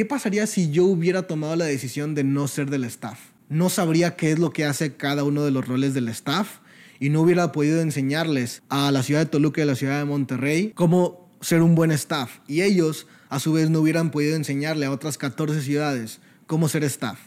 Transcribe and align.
¿qué 0.00 0.06
pasaría 0.06 0.46
si 0.46 0.70
yo 0.70 0.86
hubiera 0.86 1.26
tomado 1.26 1.56
la 1.56 1.66
decisión 1.66 2.14
de 2.14 2.24
no 2.24 2.48
ser 2.48 2.70
del 2.70 2.84
staff? 2.84 3.18
No 3.50 3.68
sabría 3.68 4.16
qué 4.16 4.32
es 4.32 4.38
lo 4.38 4.50
que 4.50 4.64
hace 4.64 4.96
cada 4.96 5.24
uno 5.24 5.44
de 5.44 5.50
los 5.50 5.68
roles 5.68 5.92
del 5.92 6.08
staff 6.08 6.60
y 6.98 7.10
no 7.10 7.20
hubiera 7.20 7.52
podido 7.52 7.82
enseñarles 7.82 8.62
a 8.70 8.90
la 8.92 9.02
ciudad 9.02 9.20
de 9.20 9.26
Toluca 9.26 9.60
y 9.60 9.64
a 9.64 9.66
la 9.66 9.74
ciudad 9.74 9.98
de 9.98 10.06
Monterrey 10.06 10.72
cómo 10.74 11.28
ser 11.42 11.60
un 11.60 11.74
buen 11.74 11.90
staff. 11.90 12.38
Y 12.48 12.62
ellos, 12.62 13.08
a 13.28 13.40
su 13.40 13.52
vez, 13.52 13.68
no 13.68 13.80
hubieran 13.80 14.10
podido 14.10 14.36
enseñarle 14.36 14.86
a 14.86 14.90
otras 14.90 15.18
14 15.18 15.60
ciudades 15.60 16.20
cómo 16.46 16.70
ser 16.70 16.82
staff. 16.84 17.18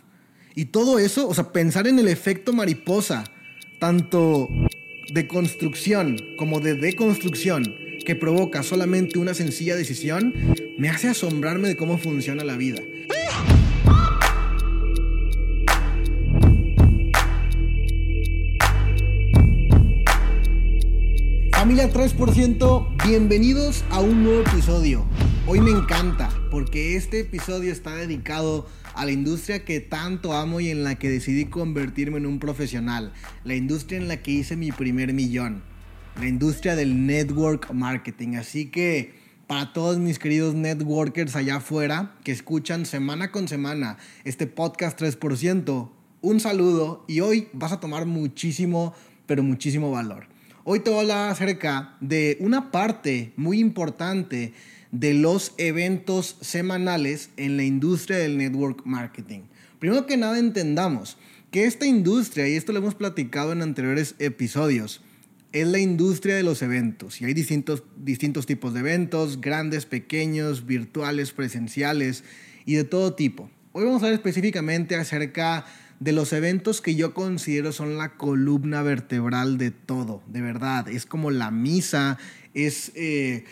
Y 0.55 0.65
todo 0.65 0.97
eso, 0.97 1.27
o 1.27 1.33
sea, 1.35 1.51
pensar 1.51 1.85
en 1.85 1.99
el 1.99 2.07
efecto 2.07 2.53
mariposa, 2.53 3.23
tanto 3.79 4.49
de 5.13 5.27
construcción 5.27 6.17
como 6.39 6.59
de 6.59 6.73
deconstrucción, 6.73 7.82
que 8.03 8.15
provoca 8.15 8.63
solamente 8.63 9.17
una 9.19 9.33
sencilla 9.33 9.75
decisión, 9.75 10.33
me 10.77 10.89
hace 10.89 11.07
asombrarme 11.07 11.67
de 11.67 11.75
cómo 11.75 11.97
funciona 11.97 12.43
la 12.43 12.57
vida. 12.57 12.81
Familia 21.51 21.89
3%, 21.89 23.07
bienvenidos 23.07 23.85
a 23.89 24.01
un 24.01 24.23
nuevo 24.23 24.41
episodio. 24.41 25.05
Hoy 25.47 25.61
me 25.61 25.71
encanta 25.71 26.29
porque 26.51 26.97
este 26.97 27.21
episodio 27.21 27.71
está 27.71 27.95
dedicado 27.95 28.67
a 28.95 29.05
la 29.05 29.11
industria 29.11 29.63
que 29.63 29.79
tanto 29.79 30.33
amo 30.33 30.59
y 30.59 30.69
en 30.69 30.83
la 30.83 30.95
que 30.95 31.09
decidí 31.09 31.45
convertirme 31.45 32.17
en 32.17 32.25
un 32.25 32.39
profesional. 32.39 33.13
La 33.45 33.55
industria 33.55 33.97
en 33.97 34.09
la 34.09 34.21
que 34.21 34.31
hice 34.31 34.57
mi 34.57 34.73
primer 34.73 35.13
millón. 35.13 35.63
La 36.19 36.27
industria 36.27 36.75
del 36.75 37.07
network 37.07 37.71
marketing. 37.73 38.35
Así 38.35 38.67
que 38.67 39.13
para 39.47 39.73
todos 39.73 39.97
mis 39.97 40.19
queridos 40.19 40.53
networkers 40.53 41.35
allá 41.35 41.55
afuera 41.55 42.15
que 42.23 42.31
escuchan 42.31 42.85
semana 42.85 43.31
con 43.31 43.47
semana 43.47 43.97
este 44.23 44.45
podcast 44.45 45.01
3%, 45.01 45.89
un 46.21 46.39
saludo 46.39 47.03
y 47.07 47.19
hoy 47.21 47.47
vas 47.51 47.71
a 47.71 47.79
tomar 47.79 48.05
muchísimo, 48.05 48.93
pero 49.25 49.41
muchísimo 49.41 49.91
valor. 49.91 50.27
Hoy 50.63 50.79
te 50.79 50.91
voy 50.91 50.99
a 50.99 51.01
hablar 51.01 51.31
acerca 51.31 51.97
de 51.99 52.37
una 52.39 52.71
parte 52.71 53.33
muy 53.35 53.59
importante 53.59 54.53
de 54.91 55.15
los 55.15 55.53
eventos 55.57 56.37
semanales 56.41 57.31
en 57.37 57.57
la 57.57 57.63
industria 57.63 58.17
del 58.17 58.37
network 58.37 58.85
marketing. 58.85 59.41
Primero 59.79 60.05
que 60.05 60.15
nada 60.15 60.37
entendamos 60.37 61.17
que 61.49 61.65
esta 61.65 61.87
industria, 61.87 62.47
y 62.47 62.53
esto 62.53 62.71
lo 62.71 62.79
hemos 62.79 62.95
platicado 62.95 63.51
en 63.51 63.61
anteriores 63.61 64.15
episodios, 64.19 65.01
es 65.53 65.67
la 65.67 65.79
industria 65.79 66.35
de 66.35 66.43
los 66.43 66.61
eventos. 66.63 67.21
Y 67.21 67.25
hay 67.25 67.33
distintos, 67.33 67.83
distintos 67.95 68.47
tipos 68.47 68.73
de 68.73 68.81
eventos, 68.81 69.39
grandes, 69.39 69.85
pequeños, 69.85 70.65
virtuales, 70.65 71.31
presenciales 71.31 72.23
y 72.65 72.73
de 72.73 72.83
todo 72.83 73.13
tipo. 73.13 73.49
Hoy 73.71 73.85
vamos 73.85 74.01
a 74.01 74.07
hablar 74.07 74.19
específicamente 74.19 74.95
acerca 74.95 75.65
de 75.99 76.11
los 76.11 76.33
eventos 76.33 76.81
que 76.81 76.95
yo 76.95 77.13
considero 77.13 77.71
son 77.71 77.97
la 77.97 78.17
columna 78.17 78.81
vertebral 78.81 79.59
de 79.59 79.69
todo, 79.71 80.23
de 80.27 80.41
verdad. 80.41 80.89
Es 80.89 81.05
como 81.05 81.29
la 81.29 81.51
misa, 81.51 82.17
es 82.55 82.91
eh, 82.95 83.45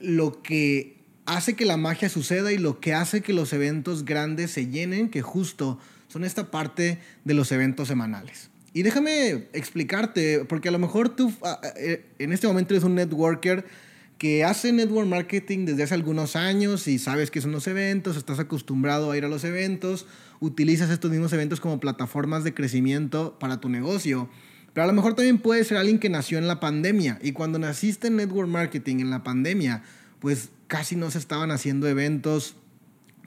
lo 0.00 0.42
que 0.42 0.98
hace 1.24 1.54
que 1.54 1.64
la 1.64 1.76
magia 1.76 2.08
suceda 2.08 2.52
y 2.52 2.58
lo 2.58 2.80
que 2.80 2.94
hace 2.94 3.22
que 3.22 3.32
los 3.32 3.52
eventos 3.52 4.04
grandes 4.04 4.50
se 4.50 4.66
llenen, 4.66 5.08
que 5.08 5.22
justo 5.22 5.78
son 6.08 6.24
esta 6.24 6.50
parte 6.50 6.98
de 7.24 7.34
los 7.34 7.52
eventos 7.52 7.88
semanales. 7.88 8.50
Y 8.74 8.82
déjame 8.82 9.46
explicarte, 9.52 10.44
porque 10.46 10.68
a 10.68 10.72
lo 10.72 10.80
mejor 10.80 11.08
tú 11.08 11.32
ah, 11.44 11.60
eh, 11.76 12.04
en 12.18 12.32
este 12.32 12.48
momento 12.48 12.74
eres 12.74 12.82
un 12.82 12.96
networker 12.96 13.64
que 14.18 14.42
hace 14.42 14.72
network 14.72 15.06
marketing 15.06 15.64
desde 15.64 15.84
hace 15.84 15.94
algunos 15.94 16.34
años 16.34 16.88
y 16.88 16.98
sabes 16.98 17.30
que 17.30 17.40
son 17.40 17.52
los 17.52 17.68
eventos, 17.68 18.16
estás 18.16 18.40
acostumbrado 18.40 19.12
a 19.12 19.16
ir 19.16 19.24
a 19.24 19.28
los 19.28 19.44
eventos, 19.44 20.06
utilizas 20.40 20.90
estos 20.90 21.12
mismos 21.12 21.32
eventos 21.32 21.60
como 21.60 21.78
plataformas 21.78 22.42
de 22.42 22.52
crecimiento 22.52 23.38
para 23.38 23.60
tu 23.60 23.68
negocio. 23.68 24.28
Pero 24.72 24.84
a 24.84 24.86
lo 24.88 24.92
mejor 24.92 25.14
también 25.14 25.38
puede 25.38 25.62
ser 25.62 25.76
alguien 25.76 26.00
que 26.00 26.08
nació 26.08 26.38
en 26.38 26.48
la 26.48 26.58
pandemia 26.58 27.20
y 27.22 27.30
cuando 27.30 27.60
naciste 27.60 28.08
en 28.08 28.16
network 28.16 28.48
marketing 28.48 28.96
en 28.96 29.10
la 29.10 29.22
pandemia, 29.22 29.84
pues 30.18 30.48
casi 30.66 30.96
no 30.96 31.12
se 31.12 31.18
estaban 31.18 31.52
haciendo 31.52 31.86
eventos, 31.86 32.56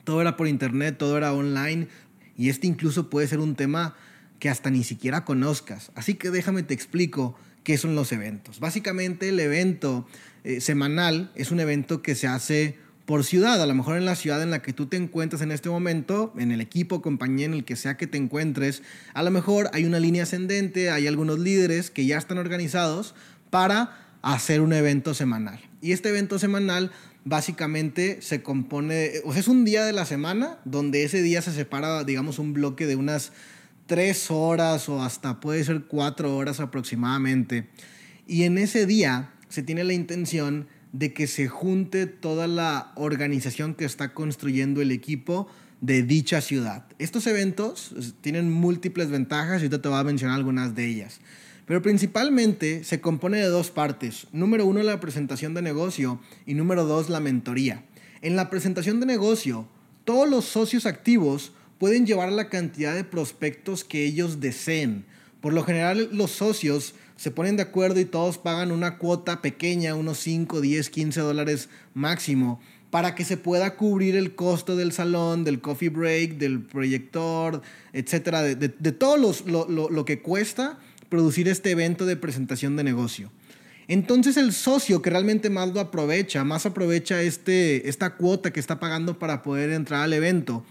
todo 0.04 0.20
era 0.20 0.36
por 0.36 0.46
internet, 0.46 0.96
todo 0.98 1.16
era 1.16 1.32
online 1.32 1.88
y 2.36 2.50
este 2.50 2.66
incluso 2.66 3.08
puede 3.08 3.28
ser 3.28 3.38
un 3.38 3.54
tema 3.54 3.96
que 4.38 4.48
hasta 4.48 4.70
ni 4.70 4.84
siquiera 4.84 5.24
conozcas. 5.24 5.90
Así 5.94 6.14
que 6.14 6.30
déjame 6.30 6.62
te 6.62 6.74
explico 6.74 7.36
qué 7.64 7.76
son 7.76 7.94
los 7.94 8.12
eventos. 8.12 8.60
Básicamente 8.60 9.28
el 9.28 9.40
evento 9.40 10.06
eh, 10.44 10.60
semanal 10.60 11.30
es 11.34 11.50
un 11.50 11.60
evento 11.60 12.02
que 12.02 12.14
se 12.14 12.26
hace 12.26 12.78
por 13.04 13.24
ciudad, 13.24 13.62
a 13.62 13.66
lo 13.66 13.74
mejor 13.74 13.96
en 13.96 14.04
la 14.04 14.16
ciudad 14.16 14.42
en 14.42 14.50
la 14.50 14.60
que 14.60 14.74
tú 14.74 14.86
te 14.86 14.98
encuentras 14.98 15.40
en 15.40 15.50
este 15.50 15.70
momento, 15.70 16.34
en 16.36 16.52
el 16.52 16.60
equipo, 16.60 17.00
compañía, 17.00 17.46
en 17.46 17.54
el 17.54 17.64
que 17.64 17.74
sea 17.74 17.96
que 17.96 18.06
te 18.06 18.18
encuentres, 18.18 18.82
a 19.14 19.22
lo 19.22 19.30
mejor 19.30 19.70
hay 19.72 19.86
una 19.86 19.98
línea 19.98 20.24
ascendente, 20.24 20.90
hay 20.90 21.06
algunos 21.06 21.38
líderes 21.38 21.90
que 21.90 22.04
ya 22.04 22.18
están 22.18 22.36
organizados 22.36 23.14
para 23.48 24.08
hacer 24.20 24.60
un 24.60 24.74
evento 24.74 25.14
semanal. 25.14 25.58
Y 25.80 25.92
este 25.92 26.10
evento 26.10 26.38
semanal 26.38 26.92
básicamente 27.24 28.20
se 28.20 28.42
compone, 28.42 29.12
o 29.24 29.32
sea, 29.32 29.40
es 29.40 29.48
un 29.48 29.64
día 29.64 29.84
de 29.86 29.94
la 29.94 30.04
semana 30.04 30.58
donde 30.66 31.04
ese 31.04 31.22
día 31.22 31.40
se 31.40 31.52
separa, 31.52 32.04
digamos, 32.04 32.38
un 32.38 32.52
bloque 32.52 32.86
de 32.86 32.96
unas 32.96 33.32
tres 33.88 34.30
horas 34.30 34.88
o 34.88 35.02
hasta 35.02 35.40
puede 35.40 35.64
ser 35.64 35.86
cuatro 35.86 36.36
horas 36.36 36.60
aproximadamente. 36.60 37.66
Y 38.28 38.44
en 38.44 38.58
ese 38.58 38.86
día 38.86 39.32
se 39.48 39.64
tiene 39.64 39.82
la 39.82 39.94
intención 39.94 40.68
de 40.92 41.12
que 41.12 41.26
se 41.26 41.48
junte 41.48 42.06
toda 42.06 42.46
la 42.46 42.92
organización 42.94 43.74
que 43.74 43.86
está 43.86 44.12
construyendo 44.12 44.82
el 44.82 44.92
equipo 44.92 45.48
de 45.80 46.02
dicha 46.02 46.40
ciudad. 46.40 46.86
Estos 46.98 47.26
eventos 47.26 48.14
tienen 48.20 48.52
múltiples 48.52 49.10
ventajas 49.10 49.60
y 49.60 49.64
ahorita 49.64 49.80
te 49.80 49.88
voy 49.88 49.98
a 49.98 50.04
mencionar 50.04 50.36
algunas 50.36 50.74
de 50.74 50.86
ellas. 50.86 51.20
Pero 51.64 51.82
principalmente 51.82 52.84
se 52.84 53.00
compone 53.00 53.38
de 53.38 53.48
dos 53.48 53.70
partes. 53.70 54.26
Número 54.32 54.66
uno, 54.66 54.82
la 54.82 55.00
presentación 55.00 55.54
de 55.54 55.62
negocio 55.62 56.20
y 56.46 56.54
número 56.54 56.84
dos, 56.84 57.08
la 57.08 57.20
mentoría. 57.20 57.84
En 58.20 58.36
la 58.36 58.50
presentación 58.50 59.00
de 59.00 59.06
negocio, 59.06 59.66
todos 60.04 60.28
los 60.28 60.44
socios 60.44 60.84
activos 60.84 61.52
pueden 61.78 62.06
llevar 62.06 62.32
la 62.32 62.48
cantidad 62.48 62.94
de 62.94 63.04
prospectos 63.04 63.84
que 63.84 64.04
ellos 64.04 64.40
deseen. 64.40 65.04
Por 65.40 65.52
lo 65.52 65.62
general, 65.62 66.08
los 66.12 66.32
socios 66.32 66.94
se 67.16 67.30
ponen 67.30 67.56
de 67.56 67.62
acuerdo 67.62 68.00
y 68.00 68.04
todos 68.04 68.38
pagan 68.38 68.72
una 68.72 68.98
cuota 68.98 69.40
pequeña, 69.42 69.94
unos 69.94 70.18
5, 70.18 70.60
10, 70.60 70.90
15 70.90 71.20
dólares 71.20 71.68
máximo, 71.94 72.60
para 72.90 73.14
que 73.14 73.24
se 73.24 73.36
pueda 73.36 73.76
cubrir 73.76 74.16
el 74.16 74.34
costo 74.34 74.76
del 74.76 74.92
salón, 74.92 75.44
del 75.44 75.60
coffee 75.60 75.90
break, 75.90 76.38
del 76.38 76.62
proyector, 76.62 77.60
etcétera, 77.92 78.42
de, 78.42 78.68
todo 78.92 79.16
lo, 79.16 80.04
que 80.04 80.22
cuesta 80.22 80.78
producir 81.08 81.48
este 81.48 81.70
evento 81.70 82.06
de 82.06 82.16
presentación 82.16 82.76
de 82.76 82.84
negocio. 82.84 83.30
Entonces 83.88 84.36
el 84.36 84.52
socio 84.52 85.00
que 85.00 85.10
realmente 85.10 85.50
más 85.50 85.72
lo 85.72 85.80
aprovecha, 85.80 86.44
más 86.44 86.66
aprovecha 86.66 87.22
este, 87.22 87.88
esta 87.88 88.16
cuota 88.16 88.52
que 88.52 88.60
está 88.60 88.78
pagando 88.78 89.18
para 89.18 89.42
poder 89.42 89.70
entrar 89.70 90.02
al 90.02 90.12
evento, 90.12 90.64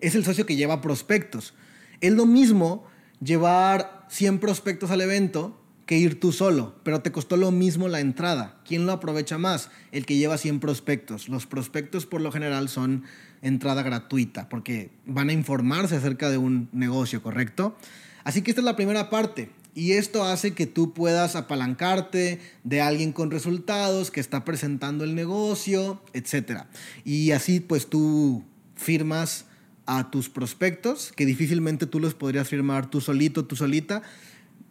es 0.00 0.14
el 0.14 0.24
socio 0.24 0.46
que 0.46 0.56
lleva 0.56 0.80
prospectos. 0.80 1.54
Es 2.00 2.12
lo 2.12 2.26
mismo 2.26 2.86
llevar 3.22 4.06
100 4.10 4.38
prospectos 4.38 4.90
al 4.90 5.00
evento 5.00 5.60
que 5.86 5.96
ir 5.96 6.18
tú 6.18 6.32
solo, 6.32 6.74
pero 6.82 7.00
te 7.00 7.12
costó 7.12 7.36
lo 7.36 7.52
mismo 7.52 7.88
la 7.88 8.00
entrada. 8.00 8.60
¿Quién 8.66 8.86
lo 8.86 8.92
aprovecha 8.92 9.38
más? 9.38 9.70
El 9.92 10.04
que 10.04 10.16
lleva 10.16 10.36
100 10.36 10.58
prospectos. 10.58 11.28
Los 11.28 11.46
prospectos 11.46 12.06
por 12.06 12.20
lo 12.20 12.32
general 12.32 12.68
son 12.68 13.04
entrada 13.40 13.82
gratuita 13.82 14.48
porque 14.48 14.90
van 15.06 15.30
a 15.30 15.32
informarse 15.32 15.96
acerca 15.96 16.28
de 16.28 16.38
un 16.38 16.68
negocio, 16.72 17.22
¿correcto? 17.22 17.76
Así 18.24 18.42
que 18.42 18.50
esta 18.50 18.60
es 18.60 18.64
la 18.64 18.76
primera 18.76 19.08
parte. 19.08 19.50
Y 19.74 19.92
esto 19.92 20.24
hace 20.24 20.54
que 20.54 20.66
tú 20.66 20.92
puedas 20.92 21.36
apalancarte 21.36 22.40
de 22.64 22.80
alguien 22.80 23.12
con 23.12 23.30
resultados, 23.30 24.10
que 24.10 24.20
está 24.20 24.44
presentando 24.44 25.04
el 25.04 25.14
negocio, 25.14 26.02
etc. 26.14 26.62
Y 27.04 27.30
así 27.30 27.60
pues 27.60 27.88
tú 27.88 28.42
firmas 28.74 29.45
a 29.86 30.10
tus 30.10 30.28
prospectos, 30.28 31.12
que 31.14 31.24
difícilmente 31.24 31.86
tú 31.86 32.00
los 32.00 32.14
podrías 32.14 32.48
firmar 32.48 32.90
tú 32.90 33.00
solito, 33.00 33.44
tú 33.44 33.56
solita. 33.56 34.02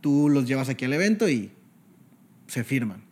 Tú 0.01 0.29
los 0.29 0.45
llevas 0.45 0.69
aquí 0.69 0.85
al 0.85 0.93
evento 0.93 1.27
y 1.29 1.51
se 2.47 2.63
firman. 2.63 3.03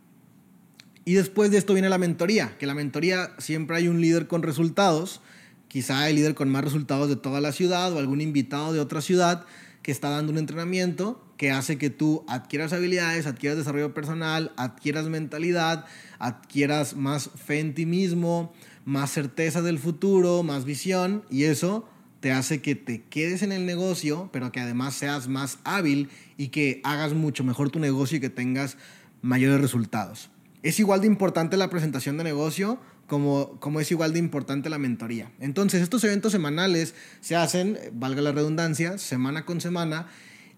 Y 1.05 1.13
después 1.13 1.51
de 1.51 1.57
esto 1.57 1.73
viene 1.73 1.89
la 1.89 1.97
mentoría, 1.97 2.55
que 2.59 2.65
la 2.65 2.75
mentoría 2.75 3.31
siempre 3.38 3.77
hay 3.77 3.88
un 3.88 4.00
líder 4.00 4.27
con 4.27 4.44
resultados, 4.44 5.21
quizá 5.67 6.07
el 6.09 6.15
líder 6.15 6.35
con 6.35 6.50
más 6.50 6.63
resultados 6.63 7.09
de 7.09 7.15
toda 7.15 7.41
la 7.41 7.51
ciudad 7.51 7.91
o 7.94 8.00
algún 8.00 8.21
invitado 8.21 8.73
de 8.73 8.79
otra 8.79 9.01
ciudad 9.01 9.45
que 9.81 9.91
está 9.91 10.09
dando 10.09 10.31
un 10.31 10.38
entrenamiento 10.38 11.21
que 11.35 11.51
hace 11.51 11.77
que 11.77 11.89
tú 11.89 12.23
adquieras 12.29 12.71
habilidades, 12.71 13.25
adquieras 13.25 13.57
desarrollo 13.57 13.94
personal, 13.94 14.53
adquieras 14.55 15.07
mentalidad, 15.07 15.85
adquieras 16.19 16.95
más 16.95 17.31
fe 17.35 17.59
en 17.59 17.73
ti 17.73 17.85
mismo, 17.85 18.53
más 18.85 19.11
certeza 19.11 19.61
del 19.61 19.79
futuro, 19.79 20.44
más 20.44 20.63
visión 20.63 21.23
y 21.29 21.45
eso 21.45 21.89
te 22.23 22.31
hace 22.31 22.61
que 22.61 22.73
te 22.73 23.01
quedes 23.01 23.43
en 23.43 23.51
el 23.51 23.65
negocio, 23.65 24.29
pero 24.31 24.53
que 24.53 24.61
además 24.61 24.93
seas 24.93 25.27
más 25.27 25.59
hábil 25.65 26.07
y 26.37 26.47
que 26.47 26.79
hagas 26.85 27.11
mucho 27.11 27.43
mejor 27.43 27.69
tu 27.69 27.79
negocio 27.79 28.17
y 28.17 28.21
que 28.21 28.29
tengas 28.29 28.77
mayores 29.21 29.59
resultados. 29.59 30.29
Es 30.61 30.79
igual 30.79 31.01
de 31.01 31.07
importante 31.07 31.57
la 31.57 31.69
presentación 31.69 32.15
de 32.15 32.23
negocio 32.23 32.79
como, 33.07 33.59
como 33.59 33.81
es 33.81 33.91
igual 33.91 34.13
de 34.13 34.19
importante 34.19 34.69
la 34.69 34.77
mentoría. 34.77 35.33
Entonces, 35.41 35.81
estos 35.81 36.01
eventos 36.05 36.31
semanales 36.31 36.95
se 37.19 37.35
hacen, 37.35 37.77
valga 37.91 38.21
la 38.21 38.31
redundancia, 38.31 38.97
semana 38.97 39.43
con 39.43 39.59
semana. 39.59 40.07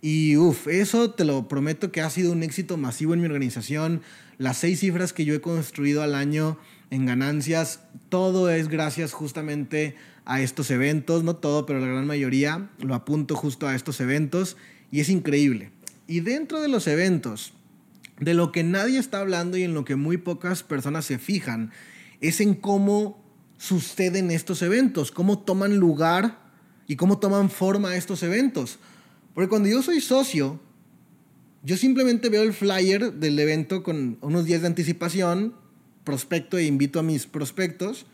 Y 0.04 0.38
uff, 0.38 0.68
eso 0.68 1.10
te 1.10 1.26
lo 1.26 1.48
prometo 1.48 1.92
que 1.92 2.02
ha 2.02 2.12
sido 2.12 2.32
un 2.32 2.44
éxito 2.44 2.78
masivo 2.78 3.16
en 3.16 3.22
mi 3.22 3.26
organización. 3.26 4.04
Las 4.38 4.58
seis 4.58 4.82
cifras 4.82 5.14
que 5.14 5.26
yo 5.26 5.34
he 5.34 5.42
construido 5.42 6.04
al 6.04 6.14
año 6.14 6.60
en 6.96 7.06
ganancias, 7.06 7.82
todo 8.10 8.50
es 8.50 8.70
gracias 8.70 9.12
justamente 9.12 9.96
a 10.24 10.42
estos 10.42 10.72
eventos, 10.72 11.24
no 11.24 11.36
todo, 11.36 11.66
pero 11.66 11.80
la 11.80 11.88
gran 11.88 12.08
mayoría 12.08 12.70
lo 12.80 12.96
apunto 12.96 13.36
justo 13.36 13.68
a 13.68 13.76
estos 13.76 14.00
eventos 14.00 14.58
y 14.92 15.02
es 15.02 15.10
increíble. 15.10 15.72
Y 16.08 16.22
dentro 16.22 16.62
de 16.62 16.70
los 16.70 16.88
eventos, 16.88 17.54
de 18.20 18.34
lo 18.34 18.52
que 18.52 18.64
nadie 18.64 18.98
está 18.98 19.20
hablando 19.20 19.58
y 19.58 19.64
en 19.64 19.74
lo 19.74 19.84
que 19.84 19.96
muy 19.96 20.18
pocas 20.18 20.64
personas 20.64 21.06
se 21.06 21.20
fijan, 21.20 21.72
es 22.22 22.40
en 22.40 22.56
cómo 22.56 23.24
suceden 23.58 24.32
estos 24.32 24.62
eventos, 24.62 25.12
cómo 25.12 25.40
toman 25.40 25.78
lugar 25.78 26.40
y 26.88 26.96
cómo 26.96 27.20
toman 27.20 27.50
forma 27.50 27.96
estos 27.96 28.24
eventos. 28.24 28.80
Porque 29.34 29.50
cuando 29.50 29.68
yo 29.68 29.84
soy 29.84 30.00
socio, 30.00 30.62
yo 31.64 31.76
simplemente 31.76 32.30
veo 32.30 32.44
el 32.44 32.54
flyer 32.54 33.14
del 33.14 33.38
evento 33.38 33.84
con 33.84 34.18
unos 34.22 34.46
días 34.46 34.62
de 34.62 34.68
anticipación, 34.68 35.56
prospecto 36.06 36.58
e 36.58 36.66
invito 36.66 37.00
a 37.00 37.04
mis 37.04 37.26
prospectos, 37.26 38.06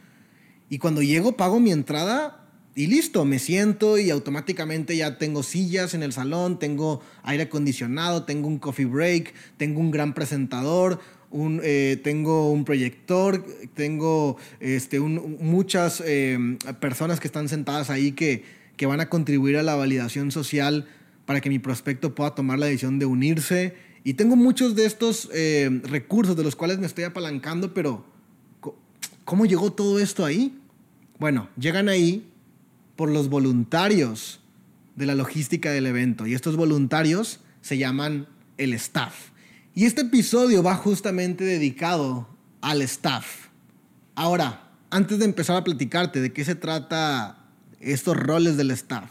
y 0.70 0.80
cuando 0.80 1.04
llego 1.04 1.38
pago 1.38 1.60
mi 1.60 1.72
entrada 1.72 2.42
y 2.74 2.88
listo, 2.88 3.26
me 3.26 3.38
siento 3.38 3.98
y 3.98 4.10
automáticamente 4.10 4.96
ya 4.96 5.18
tengo 5.18 5.44
sillas 5.44 5.94
en 5.94 6.04
el 6.04 6.14
salón, 6.14 6.58
tengo 6.58 7.02
aire 7.24 7.44
acondicionado, 7.44 8.24
tengo 8.24 8.48
un 8.48 8.58
coffee 8.58 8.86
break, 8.86 9.34
tengo 9.58 9.82
un 9.82 9.92
gran 9.92 10.14
presentador, 10.14 11.00
un, 11.30 11.60
eh, 11.64 12.00
tengo 12.02 12.50
un 12.52 12.64
proyector, 12.64 13.46
tengo 13.74 14.38
este, 14.62 15.02
muchas 15.02 16.02
eh, 16.06 16.38
personas 16.80 17.20
que 17.20 17.28
están 17.28 17.50
sentadas 17.50 17.90
ahí 17.90 18.14
que, 18.14 18.46
que 18.78 18.86
van 18.86 19.02
a 19.02 19.10
contribuir 19.10 19.58
a 19.58 19.64
la 19.64 19.76
validación 19.76 20.32
social 20.32 20.88
para 21.26 21.42
que 21.42 21.50
mi 21.50 21.60
prospecto 21.60 22.16
pueda 22.16 22.36
tomar 22.36 22.60
la 22.60 22.68
decisión 22.68 23.00
de 23.00 23.06
unirse. 23.06 23.76
Y 24.04 24.16
tengo 24.16 24.36
muchos 24.36 24.76
de 24.76 24.86
estos 24.86 25.30
eh, 25.34 25.82
recursos 25.84 26.36
de 26.36 26.44
los 26.44 26.56
cuales 26.56 26.80
me 26.80 26.88
estoy 26.88 27.04
apalancando, 27.04 27.74
pero 27.74 28.04
¿cómo 29.26 29.46
llegó 29.46 29.72
todo 29.72 30.00
esto 30.00 30.26
ahí? 30.26 30.58
Bueno, 31.20 31.50
llegan 31.58 31.88
ahí 31.88 32.28
por 32.96 33.10
los 33.10 33.30
voluntarios 33.30 34.40
de 34.96 35.06
la 35.06 35.16
logística 35.16 35.72
del 35.72 35.86
evento. 35.86 36.26
Y 36.26 36.34
estos 36.34 36.56
voluntarios 36.56 37.40
se 37.62 37.78
llaman 37.78 38.28
el 38.58 38.74
staff. 38.74 39.30
Y 39.74 39.86
este 39.86 40.02
episodio 40.02 40.64
va 40.64 40.76
justamente 40.76 41.44
dedicado 41.44 42.28
al 42.62 42.82
staff. 42.82 43.48
Ahora, 44.16 44.72
antes 44.90 45.20
de 45.20 45.26
empezar 45.26 45.58
a 45.58 45.64
platicarte 45.64 46.22
de 46.22 46.34
qué 46.34 46.44
se 46.44 46.56
trata 46.56 47.38
estos 47.80 48.18
roles 48.18 48.58
del 48.58 48.72
staff, 48.72 49.10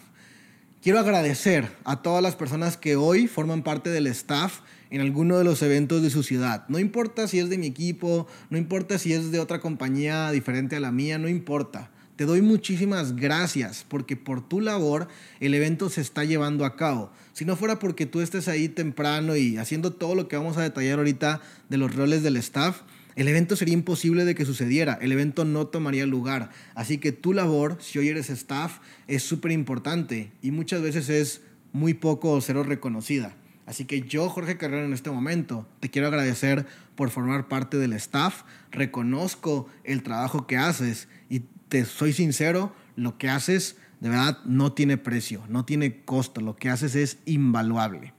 quiero 0.83 0.99
agradecer 0.99 1.69
a 1.85 2.03
todas 2.03 2.23
las 2.23 2.37
personas 2.37 2.77
que 2.77 2.97
hoy 2.97 3.27
forman 3.27 3.63
parte 3.63 3.91
del 3.91 4.07
staff 4.09 4.61
en 4.91 5.01
alguno 5.01 5.39
de 5.39 5.45
los 5.45 5.63
eventos 5.63 6.03
de 6.03 6.11
su 6.11 6.23
ciudad. 6.23 6.65
No 6.69 6.79
importa 6.79 7.29
si 7.29 7.39
es 7.39 7.49
de 7.49 7.59
mi 7.59 7.67
equipo, 7.67 8.27
no 8.51 8.59
importa 8.59 8.99
si 8.99 9.13
es 9.13 9.31
de 9.31 9.41
otra 9.41 9.61
compañía 9.61 10.31
diferente 10.31 10.77
a 10.77 10.81
la 10.81 10.93
mía, 10.93 11.19
no 11.19 11.29
importa. 11.29 11.91
Te 12.17 12.27
doy 12.27 12.43
muchísimas 12.43 13.17
gracias 13.17 13.87
porque 13.89 14.15
por 14.15 14.47
tu 14.47 14.61
labor 14.61 15.09
el 15.41 15.55
evento 15.55 15.89
se 15.89 16.03
está 16.03 16.25
llevando 16.25 16.67
a 16.67 16.77
cabo. 16.77 17.11
Si 17.33 17.47
no 17.47 17.57
fuera 17.57 17.79
porque 17.79 18.05
tú 18.05 18.21
estés 18.21 18.47
ahí 18.47 18.69
temprano 18.69 19.37
y 19.37 19.57
haciendo 19.57 19.93
todo 19.93 20.15
lo 20.15 20.29
que 20.29 20.37
vamos 20.37 20.59
a 20.59 20.63
detallar 20.63 20.99
ahorita 20.99 21.41
de 21.71 21.79
los 21.79 21.95
roles 21.95 22.23
del 22.23 22.37
staff, 22.37 22.83
el 23.17 23.27
evento 23.27 23.57
sería 23.57 23.75
imposible 23.75 24.25
de 24.25 24.35
que 24.35 24.45
sucediera, 24.45 24.99
el 25.01 25.13
evento 25.13 25.45
no 25.45 25.69
tomaría 25.69 26.05
lugar. 26.05 26.51
Así 26.75 26.99
que 26.99 27.13
tu 27.13 27.33
labor, 27.33 27.79
si 27.81 27.99
hoy 27.99 28.09
eres 28.09 28.29
staff, 28.29 28.81
es 29.09 29.23
súper 29.23 29.53
importante 29.53 30.33
y 30.43 30.51
muchas 30.51 30.83
veces 30.83 31.09
es 31.09 31.41
muy 31.73 31.95
poco 31.95 32.33
o 32.33 32.41
cero 32.41 32.65
reconocida. 32.65 33.35
Así 33.71 33.85
que 33.85 34.03
yo, 34.03 34.29
Jorge 34.29 34.57
Carrera, 34.57 34.85
en 34.85 34.93
este 34.93 35.13
momento 35.13 35.65
te 35.79 35.91
quiero 35.91 36.09
agradecer 36.09 36.67
por 36.97 37.11
formar 37.11 37.47
parte 37.47 37.77
del 37.77 37.93
staff. 37.93 38.43
Reconozco 38.73 39.69
el 39.85 40.03
trabajo 40.03 40.49
que 40.49 40.57
haces 40.57 41.07
y 41.29 41.45
te 41.69 41.85
soy 41.85 42.13
sincero, 42.13 42.75
lo 42.97 43.17
que 43.17 43.31
haces 43.31 43.77
de 44.01 44.09
verdad 44.09 44.39
no 44.45 44.73
tiene 44.73 44.97
precio, 44.97 45.45
no 45.49 45.65
tiene 45.65 46.03
costo, 46.03 46.41
lo 46.41 46.57
que 46.57 46.69
haces 46.69 46.97
es 46.97 47.19
invaluable. 47.27 48.13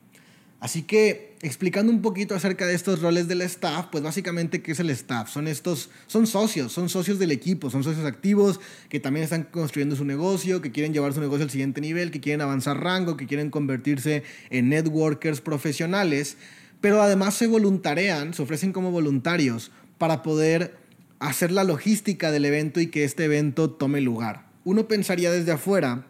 Así 0.62 0.84
que 0.84 1.34
explicando 1.42 1.92
un 1.92 2.04
poquito 2.04 2.36
acerca 2.36 2.68
de 2.68 2.76
estos 2.76 3.02
roles 3.02 3.28
del 3.28 3.42
staff, 3.42 3.88
pues 3.92 4.04
básicamente 4.04 4.62
qué 4.62 4.74
es 4.74 4.80
el 4.80 4.92
staff? 4.92 5.28
Son 5.28 5.48
estos 5.48 5.90
son 6.06 6.28
socios, 6.28 6.72
son 6.72 6.88
socios 6.88 7.18
del 7.18 7.32
equipo, 7.32 7.72
son 7.72 7.84
socios 7.84 8.06
activos 8.06 8.60
que 8.88 9.00
también 9.00 9.24
están 9.24 9.46
construyendo 9.46 9.96
su 9.96 10.06
negocio, 10.06 10.62
que 10.62 10.72
quieren 10.72 10.94
llevar 10.94 11.14
su 11.14 11.20
negocio 11.20 11.46
al 11.46 11.50
siguiente 11.50 11.82
nivel, 11.82 12.12
que 12.12 12.22
quieren 12.22 12.42
avanzar 12.42 12.80
rango, 12.80 13.18
que 13.18 13.26
quieren 13.26 13.50
convertirse 13.50 14.22
en 14.52 14.70
networkers 14.70 15.42
profesionales, 15.42 16.38
pero 16.80 17.02
además 17.02 17.34
se 17.34 17.48
voluntarian, 17.48 18.36
se 18.36 18.44
ofrecen 18.44 18.72
como 18.72 18.92
voluntarios 18.92 19.72
para 19.98 20.22
poder 20.22 20.78
hacer 21.18 21.52
la 21.52 21.64
logística 21.64 22.30
del 22.30 22.46
evento 22.46 22.80
y 22.80 22.86
que 22.86 23.04
este 23.04 23.26
evento 23.26 23.72
tome 23.72 24.00
lugar. 24.00 24.46
Uno 24.64 24.88
pensaría 24.88 25.32
desde 25.32 25.54
afuera 25.54 26.06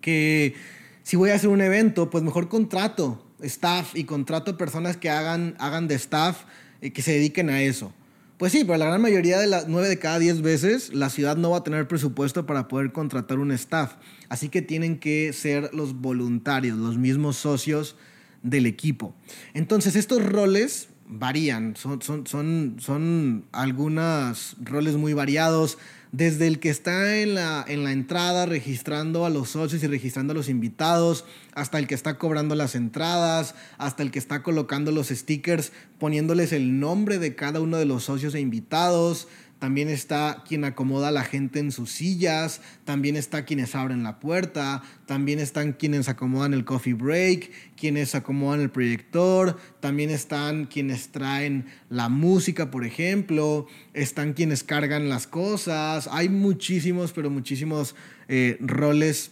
que 0.00 0.54
si 1.02 1.16
voy 1.16 1.30
a 1.30 1.34
hacer 1.34 1.50
un 1.50 1.60
evento, 1.60 2.08
pues 2.08 2.22
mejor 2.22 2.48
contrato 2.48 3.26
staff 3.42 3.94
y 3.94 4.04
contrato 4.04 4.56
personas 4.56 4.96
que 4.96 5.10
hagan, 5.10 5.54
hagan 5.58 5.88
de 5.88 5.94
staff 5.94 6.44
eh, 6.80 6.92
que 6.92 7.02
se 7.02 7.12
dediquen 7.12 7.50
a 7.50 7.62
eso. 7.62 7.92
Pues 8.40 8.52
sí, 8.52 8.64
pero 8.64 8.78
la 8.78 8.86
gran 8.86 9.02
mayoría 9.02 9.38
de 9.38 9.46
las 9.46 9.68
9 9.68 9.86
de 9.88 9.98
cada 9.98 10.18
10 10.18 10.40
veces 10.40 10.94
la 10.94 11.10
ciudad 11.10 11.36
no 11.36 11.50
va 11.50 11.58
a 11.58 11.62
tener 11.62 11.86
presupuesto 11.86 12.46
para 12.46 12.68
poder 12.68 12.90
contratar 12.90 13.38
un 13.38 13.52
staff. 13.52 13.96
Así 14.30 14.48
que 14.48 14.62
tienen 14.62 14.98
que 14.98 15.34
ser 15.34 15.74
los 15.74 15.94
voluntarios, 15.94 16.78
los 16.78 16.96
mismos 16.96 17.36
socios 17.36 17.96
del 18.42 18.64
equipo. 18.64 19.14
Entonces, 19.52 19.94
estos 19.94 20.24
roles 20.24 20.88
varían, 21.06 21.76
son, 21.76 22.00
son, 22.00 22.26
son, 22.26 22.76
son 22.78 23.44
algunos 23.52 24.56
roles 24.62 24.94
muy 24.94 25.12
variados, 25.12 25.76
desde 26.12 26.46
el 26.48 26.58
que 26.58 26.70
está 26.70 27.20
en 27.20 27.34
la, 27.34 27.64
en 27.66 27.84
la 27.84 27.92
entrada 27.92 28.46
registrando 28.46 29.24
a 29.24 29.30
los 29.30 29.50
socios 29.50 29.82
y 29.82 29.86
registrando 29.86 30.32
a 30.32 30.34
los 30.34 30.48
invitados, 30.48 31.24
hasta 31.54 31.78
el 31.78 31.86
que 31.86 31.94
está 31.94 32.18
cobrando 32.18 32.54
las 32.54 32.74
entradas, 32.74 33.54
hasta 33.78 34.02
el 34.02 34.10
que 34.10 34.18
está 34.18 34.42
colocando 34.42 34.90
los 34.90 35.08
stickers, 35.08 35.72
poniéndoles 35.98 36.52
el 36.52 36.80
nombre 36.80 37.18
de 37.18 37.34
cada 37.34 37.60
uno 37.60 37.76
de 37.76 37.84
los 37.84 38.04
socios 38.04 38.34
e 38.34 38.40
invitados, 38.40 39.28
también 39.60 39.90
está 39.90 40.42
quien 40.48 40.64
acomoda 40.64 41.08
a 41.08 41.12
la 41.12 41.22
gente 41.22 41.60
en 41.60 41.70
sus 41.70 41.90
sillas, 41.90 42.62
también 42.84 43.14
está 43.14 43.44
quienes 43.44 43.74
abren 43.74 44.02
la 44.02 44.18
puerta, 44.18 44.82
también 45.06 45.38
están 45.38 45.74
quienes 45.74 46.08
acomodan 46.08 46.54
el 46.54 46.64
coffee 46.64 46.94
break, 46.94 47.52
quienes 47.76 48.14
acomodan 48.14 48.62
el 48.62 48.70
proyector, 48.70 49.58
también 49.80 50.08
están 50.08 50.64
quienes 50.64 51.12
traen 51.12 51.66
la 51.90 52.08
música, 52.08 52.70
por 52.70 52.86
ejemplo, 52.86 53.66
están 53.92 54.32
quienes 54.32 54.64
cargan 54.64 55.10
las 55.10 55.26
cosas, 55.26 56.08
hay 56.10 56.30
muchísimos, 56.30 57.12
pero 57.12 57.28
muchísimos 57.28 57.94
eh, 58.28 58.56
roles 58.60 59.30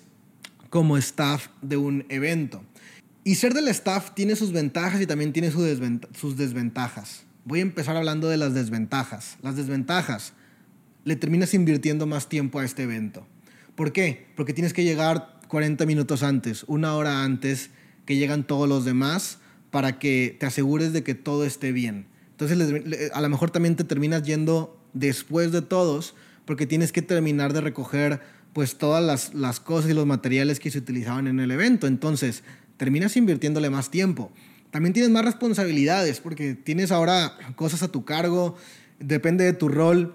como 0.69 0.99
staff 0.99 1.49
de 1.63 1.79
un 1.79 2.05
evento. 2.11 2.63
Y 3.25 3.37
ser 3.37 3.55
del 3.55 3.69
staff 3.69 4.13
tiene 4.15 4.37
sus 4.37 4.53
ventajas 4.53 5.01
y 5.01 5.07
también 5.07 5.33
tiene 5.33 5.51
sus 5.51 6.37
desventajas. 6.37 7.28
Voy 7.49 7.61
a 7.61 7.63
empezar 7.63 7.97
hablando 7.97 8.29
de 8.29 8.37
las 8.37 8.53
desventajas. 8.53 9.39
Las 9.41 9.57
desventajas, 9.57 10.35
le 11.05 11.17
terminas 11.17 11.55
invirtiendo 11.55 12.07
más 12.07 12.29
tiempo 12.29 12.59
a 12.59 12.65
este 12.67 12.83
evento. 12.83 13.27
¿Por 13.75 13.91
qué? 13.91 14.27
Porque 14.37 14.53
tienes 14.53 14.75
que 14.75 14.85
llegar 14.85 15.41
40 15.49 15.87
minutos 15.87 16.23
antes, 16.23 16.65
una 16.65 16.95
hora 16.95 17.25
antes 17.25 17.71
que 18.05 18.17
llegan 18.17 18.47
todos 18.47 18.69
los 18.69 18.85
demás 18.85 19.39
para 19.71 19.99
que 19.99 20.37
te 20.39 20.45
asegures 20.45 20.93
de 20.93 21.03
que 21.03 21.15
todo 21.15 21.47
esté 21.47 21.73
bien. 21.73 22.05
Entonces, 22.33 23.11
a 23.15 23.21
lo 23.23 23.29
mejor 23.31 23.51
también 23.51 23.77
te 23.77 23.85
terminas 23.85 24.25
yendo 24.25 24.79
después 24.93 25.51
de 25.51 25.63
todos 25.63 26.15
porque 26.45 26.67
tienes 26.67 26.93
que 26.93 27.01
terminar 27.01 27.55
de 27.55 27.63
recoger 27.63 28.21
pues 28.53 28.77
todas 28.77 29.03
las, 29.03 29.33
las 29.33 29.59
cosas 29.59 29.91
y 29.91 29.95
los 29.95 30.05
materiales 30.05 30.61
que 30.61 30.71
se 30.71 30.81
utilizaban 30.81 31.27
en 31.27 31.41
el 31.41 31.51
evento. 31.51 31.87
Entonces, 31.87 32.43
terminas 32.77 33.17
invirtiéndole 33.17 33.71
más 33.71 33.91
tiempo. 33.91 34.33
También 34.71 34.93
tienes 34.93 35.11
más 35.11 35.25
responsabilidades 35.25 36.21
porque 36.21 36.55
tienes 36.55 36.93
ahora 36.93 37.37
cosas 37.57 37.83
a 37.83 37.89
tu 37.89 38.05
cargo, 38.05 38.57
depende 38.99 39.45
de 39.45 39.55
tu 39.55 39.69
rol, 39.69 40.15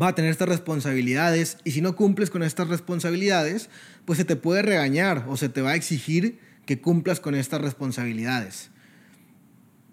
va 0.00 0.08
a 0.08 0.14
tener 0.14 0.30
estas 0.30 0.48
responsabilidades 0.48 1.58
y 1.64 1.70
si 1.70 1.80
no 1.80 1.96
cumples 1.96 2.30
con 2.30 2.42
estas 2.42 2.68
responsabilidades, 2.68 3.70
pues 4.04 4.18
se 4.18 4.24
te 4.24 4.36
puede 4.36 4.62
regañar 4.62 5.24
o 5.28 5.36
se 5.36 5.48
te 5.48 5.62
va 5.62 5.70
a 5.70 5.74
exigir 5.76 6.38
que 6.66 6.80
cumplas 6.80 7.20
con 7.20 7.34
estas 7.34 7.60
responsabilidades. 7.60 8.70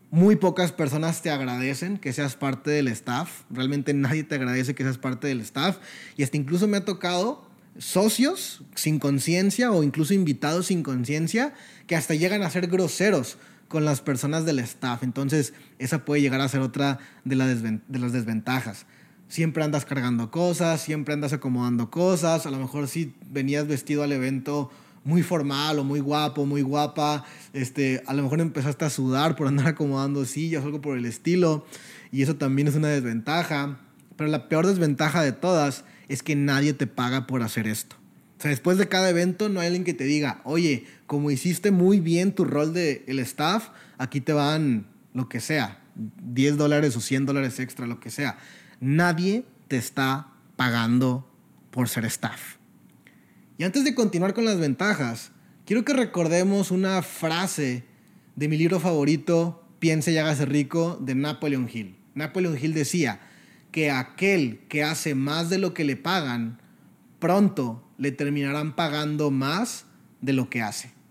Muy 0.10 0.36
pocas 0.36 0.72
personas 0.72 1.22
te 1.22 1.32
agradecen 1.32 1.98
que 1.98 2.14
seas 2.14 2.36
parte 2.36 2.72
del 2.72 2.88
staff, 2.88 3.44
realmente 3.50 3.94
nadie 3.94 4.24
te 4.24 4.36
agradece 4.36 4.76
que 4.76 4.84
seas 4.84 4.98
parte 4.98 5.28
del 5.28 5.42
staff 5.42 5.78
y 6.18 6.24
hasta 6.24 6.38
incluso 6.38 6.68
me 6.68 6.78
ha 6.78 6.86
tocado 6.86 7.48
socios 7.78 8.64
sin 8.76 9.00
conciencia 9.00 9.72
o 9.72 9.82
incluso 9.82 10.14
invitados 10.14 10.68
sin 10.68 10.84
conciencia 10.84 11.54
que 11.88 11.96
hasta 11.96 12.14
llegan 12.14 12.44
a 12.44 12.50
ser 12.50 12.68
groseros 12.68 13.38
con 13.74 13.86
las 13.86 14.02
personas 14.02 14.46
del 14.46 14.60
staff. 14.60 15.02
Entonces, 15.02 15.56
esa 15.80 16.06
puede 16.06 16.22
llegar 16.22 16.42
a 16.42 16.48
ser 16.48 16.62
otra 16.62 17.00
de, 17.26 17.36
las 17.36 18.14
desventajas. 18.14 18.86
siempre 19.30 19.64
andas 19.64 19.84
cargando 19.84 20.30
cosas, 20.30 20.80
siempre 20.80 21.16
andas 21.16 21.34
acomodando 21.34 21.90
cosas, 21.90 22.46
a 22.46 22.52
lo 22.52 22.60
mejor 22.60 22.88
si 22.88 23.16
venías 23.32 23.66
vestido 23.66 24.04
al 24.04 24.12
evento 24.12 24.70
muy 25.04 25.24
formal 25.24 25.80
o 25.80 25.84
muy 25.84 26.02
guapo, 26.02 26.46
muy 26.46 26.62
guapa, 26.62 27.26
este, 27.52 28.04
a 28.06 28.14
lo 28.14 28.22
mejor 28.22 28.42
empezaste 28.42 28.86
a 28.86 28.92
sudar 28.92 29.36
por 29.36 29.48
andar 29.48 29.68
acomodando 29.70 30.24
sillas 30.26 30.62
o 30.62 30.68
algo 30.68 30.80
por 30.80 30.96
el 30.96 31.08
estilo, 31.08 31.66
y 32.12 32.22
eso 32.22 32.36
también 32.36 32.68
es 32.68 32.76
una 32.76 32.90
desventaja, 32.90 33.80
pero 34.16 34.30
la 34.30 34.50
peor 34.50 34.68
desventaja 34.68 35.24
de 35.24 35.32
todas 35.32 35.84
es 36.10 36.22
que 36.22 36.36
nadie 36.36 36.74
te 36.74 36.86
paga 36.86 37.26
por 37.26 37.42
hacer 37.42 37.66
esto. 37.66 37.96
O 38.38 38.42
sea, 38.44 38.52
después 38.52 38.78
de 38.78 38.88
cada 38.88 39.10
evento 39.10 39.50
no 39.50 39.62
hay 39.62 39.68
alguien 39.68 39.84
que 39.84 39.96
te 39.96 40.04
diga, 40.04 40.42
oye, 40.44 40.86
como 41.14 41.30
hiciste 41.30 41.70
muy 41.70 42.00
bien 42.00 42.34
tu 42.34 42.44
rol 42.44 42.74
de 42.74 43.04
el 43.06 43.20
staff, 43.20 43.70
aquí 44.00 44.20
te 44.20 44.34
van 44.34 44.88
lo 45.14 45.30
que 45.30 45.42
sea, 45.42 45.80
10 45.94 46.58
dólares 46.58 46.98
o 46.98 47.02
100 47.02 47.28
dólares 47.28 47.60
extra, 47.60 47.86
lo 47.86 48.00
que 48.00 48.10
sea. 48.10 48.40
Nadie 48.80 49.46
te 49.68 49.78
está 49.78 50.30
pagando 50.56 51.32
por 51.70 51.88
ser 51.88 52.06
staff. 52.06 52.56
Y 53.60 53.64
antes 53.64 53.84
de 53.84 53.94
continuar 53.94 54.34
con 54.34 54.44
las 54.44 54.58
ventajas, 54.58 55.30
quiero 55.68 55.86
que 55.86 55.94
recordemos 55.94 56.72
una 56.72 57.04
frase 57.04 57.84
de 58.36 58.48
mi 58.48 58.58
libro 58.58 58.80
favorito, 58.80 59.64
Piense 59.78 60.14
y 60.14 60.18
hágase 60.18 60.48
rico, 60.48 60.98
de 61.00 61.14
Napoleon 61.14 61.70
Hill. 61.72 61.96
Napoleon 62.16 62.58
Hill 62.60 62.74
decía 62.74 63.20
que 63.72 63.92
aquel 63.92 64.62
que 64.68 64.84
hace 64.84 65.14
más 65.14 65.52
de 65.52 65.60
lo 65.60 65.76
que 65.76 65.84
le 65.84 65.96
pagan, 65.96 66.60
pronto 67.20 67.88
le 68.00 68.12
terminarán 68.12 68.76
pagando 68.76 69.30
más 69.30 69.86
de 70.22 70.34
lo 70.34 70.50
que 70.50 70.64
hace. 70.64 71.03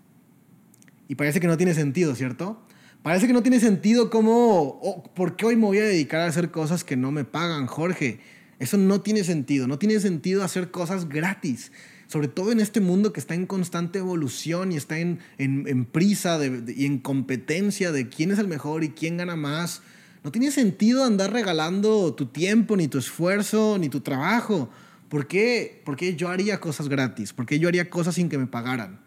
Y 1.13 1.15
parece 1.15 1.39
que 1.39 1.45
no 1.45 1.57
tiene 1.57 1.75
sentido, 1.75 2.15
¿cierto? 2.15 2.59
Parece 3.03 3.27
que 3.27 3.33
no 3.33 3.43
tiene 3.43 3.59
sentido 3.59 4.09
cómo, 4.09 5.03
¿por 5.13 5.35
qué 5.35 5.45
hoy 5.45 5.55
me 5.55 5.67
voy 5.67 5.77
a 5.77 5.83
dedicar 5.83 6.21
a 6.21 6.25
hacer 6.25 6.49
cosas 6.49 6.83
que 6.83 6.97
no 6.97 7.11
me 7.11 7.23
pagan, 7.23 7.67
Jorge? 7.67 8.19
Eso 8.57 8.77
no 8.77 9.01
tiene 9.01 9.23
sentido, 9.23 9.67
no 9.67 9.77
tiene 9.77 9.99
sentido 9.99 10.43
hacer 10.43 10.71
cosas 10.71 11.07
gratis, 11.07 11.71
sobre 12.07 12.29
todo 12.29 12.51
en 12.51 12.59
este 12.59 12.79
mundo 12.79 13.13
que 13.13 13.19
está 13.19 13.35
en 13.35 13.45
constante 13.45 13.99
evolución 13.99 14.71
y 14.71 14.75
está 14.75 14.97
en, 14.97 15.19
en, 15.37 15.85
prisa 15.85 16.39
y 16.43 16.87
en 16.87 16.97
competencia 16.97 17.91
de 17.91 18.09
quién 18.09 18.31
es 18.31 18.39
el 18.39 18.47
mejor 18.47 18.83
y 18.83 18.89
quién 18.89 19.17
gana 19.17 19.35
más. 19.35 19.83
No 20.23 20.31
tiene 20.31 20.49
sentido 20.49 21.03
andar 21.03 21.31
regalando 21.31 22.15
tu 22.15 22.25
tiempo, 22.25 22.75
ni 22.75 22.87
tu 22.87 22.97
esfuerzo, 22.97 23.77
ni 23.77 23.87
tu 23.87 24.01
trabajo. 24.01 24.67
¿Por 25.09 25.27
qué? 25.27 25.79
Porque 25.85 26.15
yo 26.15 26.29
haría 26.29 26.59
cosas 26.59 26.89
gratis, 26.89 27.33
porque 27.33 27.59
yo 27.59 27.67
haría 27.67 27.91
cosas 27.91 28.15
sin 28.15 28.29
que 28.29 28.39
me 28.39 28.47
pagaran. 28.47 28.99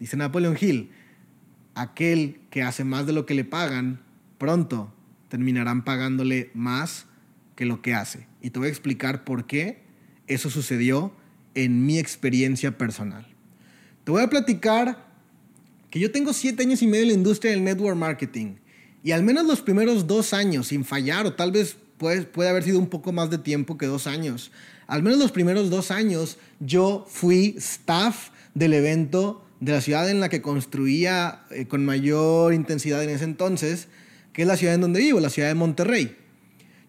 Dice 0.00 0.16
Napoleon 0.16 0.56
Hill, 0.58 0.90
aquel 1.74 2.40
que 2.50 2.62
hace 2.62 2.84
más 2.84 3.06
de 3.06 3.12
lo 3.12 3.26
que 3.26 3.34
le 3.34 3.44
pagan, 3.44 4.00
pronto 4.38 4.92
terminarán 5.28 5.84
pagándole 5.84 6.50
más 6.54 7.06
que 7.56 7.64
lo 7.64 7.80
que 7.82 7.94
hace. 7.94 8.26
Y 8.40 8.50
te 8.50 8.58
voy 8.58 8.68
a 8.68 8.70
explicar 8.70 9.24
por 9.24 9.46
qué 9.46 9.82
eso 10.26 10.50
sucedió 10.50 11.12
en 11.54 11.86
mi 11.86 11.98
experiencia 11.98 12.76
personal. 12.76 13.26
Te 14.04 14.12
voy 14.12 14.22
a 14.22 14.30
platicar 14.30 15.06
que 15.90 16.00
yo 16.00 16.10
tengo 16.10 16.32
siete 16.32 16.62
años 16.62 16.82
y 16.82 16.86
medio 16.86 17.02
en 17.02 17.08
la 17.08 17.14
industria 17.14 17.52
del 17.52 17.64
network 17.64 17.96
marketing. 17.96 18.56
Y 19.04 19.12
al 19.12 19.22
menos 19.22 19.46
los 19.46 19.60
primeros 19.60 20.06
dos 20.06 20.32
años, 20.32 20.68
sin 20.68 20.84
fallar, 20.84 21.26
o 21.26 21.34
tal 21.34 21.52
vez 21.52 21.76
puede, 21.98 22.22
puede 22.22 22.50
haber 22.50 22.62
sido 22.62 22.78
un 22.78 22.88
poco 22.88 23.12
más 23.12 23.30
de 23.30 23.38
tiempo 23.38 23.76
que 23.76 23.86
dos 23.86 24.06
años, 24.06 24.52
al 24.86 25.02
menos 25.02 25.18
los 25.18 25.32
primeros 25.32 25.70
dos 25.70 25.90
años 25.90 26.36
yo 26.60 27.06
fui 27.08 27.54
staff 27.58 28.30
del 28.54 28.74
evento 28.74 29.44
de 29.62 29.70
la 29.70 29.80
ciudad 29.80 30.10
en 30.10 30.18
la 30.18 30.28
que 30.28 30.42
construía 30.42 31.42
eh, 31.52 31.66
con 31.68 31.84
mayor 31.84 32.52
intensidad 32.52 33.00
en 33.04 33.10
ese 33.10 33.22
entonces, 33.22 33.86
que 34.32 34.42
es 34.42 34.48
la 34.48 34.56
ciudad 34.56 34.74
en 34.74 34.80
donde 34.80 34.98
vivo, 34.98 35.20
la 35.20 35.30
ciudad 35.30 35.46
de 35.46 35.54
Monterrey. 35.54 36.16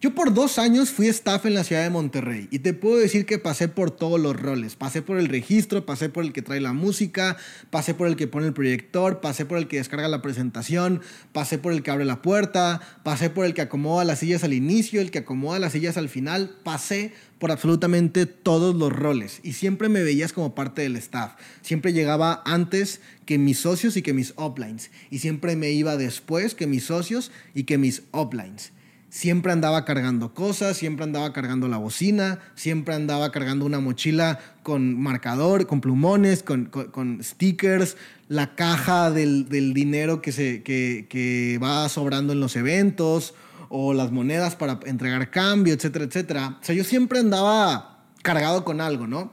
Yo 0.04 0.14
por 0.14 0.34
dos 0.34 0.60
años 0.60 0.90
fui 0.90 1.08
staff 1.08 1.46
en 1.46 1.54
la 1.54 1.64
ciudad 1.64 1.82
de 1.82 1.90
Monterrey 1.90 2.50
y 2.52 2.60
te 2.60 2.74
puedo 2.74 2.98
decir 2.98 3.26
que 3.26 3.40
pasé 3.40 3.70
por 3.70 3.90
todos 3.90 4.20
los 4.20 4.36
roles. 4.36 4.76
Pasé 4.76 5.02
por 5.02 5.18
el 5.18 5.30
registro, 5.30 5.86
pasé 5.86 6.10
por 6.10 6.26
el 6.26 6.34
que 6.34 6.42
trae 6.42 6.60
la 6.60 6.74
música, 6.74 7.38
pasé 7.70 7.94
por 7.94 8.10
el 8.10 8.18
que 8.18 8.28
pone 8.28 8.48
el 8.48 8.54
proyector, 8.54 9.22
pasé 9.22 9.46
por 9.46 9.58
el 9.58 9.70
que 9.70 9.78
descarga 9.78 10.10
la 10.10 10.22
presentación, 10.22 11.00
pasé 11.32 11.58
por 11.58 11.72
el 11.72 11.84
que 11.84 11.92
abre 11.92 12.04
la 12.04 12.22
puerta, 12.22 12.82
pasé 13.04 13.30
por 13.30 13.46
el 13.46 13.54
que 13.54 13.62
acomoda 13.62 14.04
las 14.04 14.20
sillas 14.20 14.44
al 14.44 14.52
inicio, 14.52 15.00
el 15.00 15.10
que 15.10 15.20
acomoda 15.20 15.58
las 15.60 15.72
sillas 15.72 15.96
al 15.96 16.10
final. 16.10 16.54
Pasé 16.66 17.14
por 17.40 17.52
absolutamente 17.52 18.26
todos 18.26 18.76
los 18.76 18.92
roles 18.92 19.40
y 19.42 19.54
siempre 19.54 19.88
me 19.88 20.04
veías 20.04 20.34
como 20.34 20.54
parte 20.54 20.82
del 20.82 20.98
staff. 20.98 21.36
Siempre 21.62 21.94
llegaba 21.94 22.44
antes 22.46 23.00
que 23.26 23.38
mis 23.38 23.60
socios 23.60 23.96
y 23.96 24.02
que 24.02 24.12
mis 24.12 24.34
uplines 24.36 24.92
y 25.10 25.20
siempre 25.20 25.56
me 25.56 25.72
iba 25.72 25.96
después 25.96 26.56
que 26.56 26.68
mis 26.68 26.84
socios 26.84 27.32
y 27.54 27.64
que 27.64 27.78
mis 27.78 28.04
uplines 28.12 28.74
siempre 29.14 29.52
andaba 29.52 29.86
cargando 29.86 30.34
cosas, 30.34 30.76
siempre 30.76 31.04
andaba 31.04 31.34
cargando 31.34 31.68
la 31.68 31.78
bocina, 31.78 32.40
siempre 32.56 32.96
andaba 32.96 33.32
cargando 33.32 33.64
una 33.64 33.80
mochila 33.80 34.40
con 34.64 35.00
marcador, 35.00 35.68
con 35.68 35.82
plumones, 35.82 36.42
con, 36.42 37.20
stickers, 37.22 37.96
la 38.28 38.56
caja 38.56 39.12
del, 39.12 39.48
dinero 39.76 40.20
que, 40.20 40.32
se, 40.32 40.64
que, 40.64 41.60
va 41.62 41.88
sobrando 41.90 42.34
en 42.34 42.40
los 42.40 42.56
eventos, 42.56 43.36
o 43.70 43.94
las 43.94 44.12
monedas 44.12 44.56
para 44.56 44.80
entregar 44.86 45.30
cambio, 45.30 45.76
etcétera, 45.76 46.06
etcétera. 46.06 46.58
O 46.60 46.66
sea, 46.66 46.74
yo 46.74 46.84
siempre 46.84 47.20
andaba 47.20 48.06
cargado 48.24 48.66
con 48.66 48.82
algo, 48.82 49.06
¿no? 49.06 49.32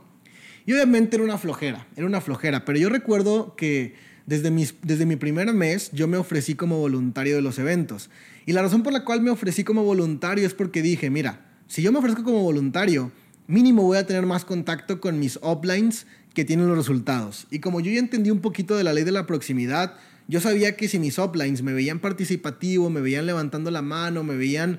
Y 0.67 0.75
obviamente 0.75 1.17
era 1.17 1.25
una 1.25 1.39
flojera, 1.39 1.87
era 1.97 2.07
una 2.07 2.21
flojera, 2.21 2.67
pero 2.67 2.79
yo 2.79 2.91
recuerdo 2.91 3.57
que 3.57 3.95
desde, 4.31 4.53
mis, 4.53 4.77
desde 4.83 5.07
mi 5.07 5.17
primer 5.17 5.53
mes 5.53 5.91
yo 5.93 6.07
me 6.07 6.17
ofrecí 6.17 6.55
como 6.55 6.79
voluntario 6.79 7.35
de 7.35 7.43
los 7.43 7.59
eventos. 7.59 8.11
Y 8.47 8.53
la 8.53 8.63
razón 8.63 8.85
por 8.85 8.93
la 8.93 9.05
cual 9.05 9.21
me 9.23 9.31
ofrecí 9.31 9.65
como 9.65 9.83
voluntario 9.83 10.47
es 10.47 10.55
porque 10.55 10.83
dije, 10.83 11.11
mira, 11.11 11.45
si 11.67 11.83
yo 11.83 11.91
me 11.91 11.99
ofrezco 11.99 12.23
como 12.23 12.41
voluntario, 12.41 13.11
mínimo 13.49 13.83
voy 13.83 13.99
a 13.99 14.07
tener 14.07 14.27
más 14.27 14.45
contacto 14.45 15.01
con 15.01 15.19
mis 15.19 15.41
uplines 15.43 16.07
que 16.33 16.45
tienen 16.45 16.69
los 16.69 16.79
resultados. 16.79 17.49
Y 17.51 17.59
como 17.59 17.81
yo 17.81 17.91
ya 17.91 17.99
entendí 17.99 18.31
un 18.31 18.39
poquito 18.39 18.77
de 18.77 18.85
la 18.85 18.93
ley 18.93 19.03
de 19.03 19.11
la 19.11 19.27
proximidad, 19.27 19.97
yo 20.29 20.41
sabía 20.41 20.77
que 20.77 20.87
si 20.87 21.01
mis 21.01 21.19
uplines 21.19 21.63
me 21.63 21.73
veían 21.73 21.99
participativo, 21.99 22.89
me 22.89 23.01
veían 23.01 23.27
levantando 23.27 23.73
la 23.73 23.83
mano, 23.83 24.23
me 24.23 24.37
veían 24.37 24.79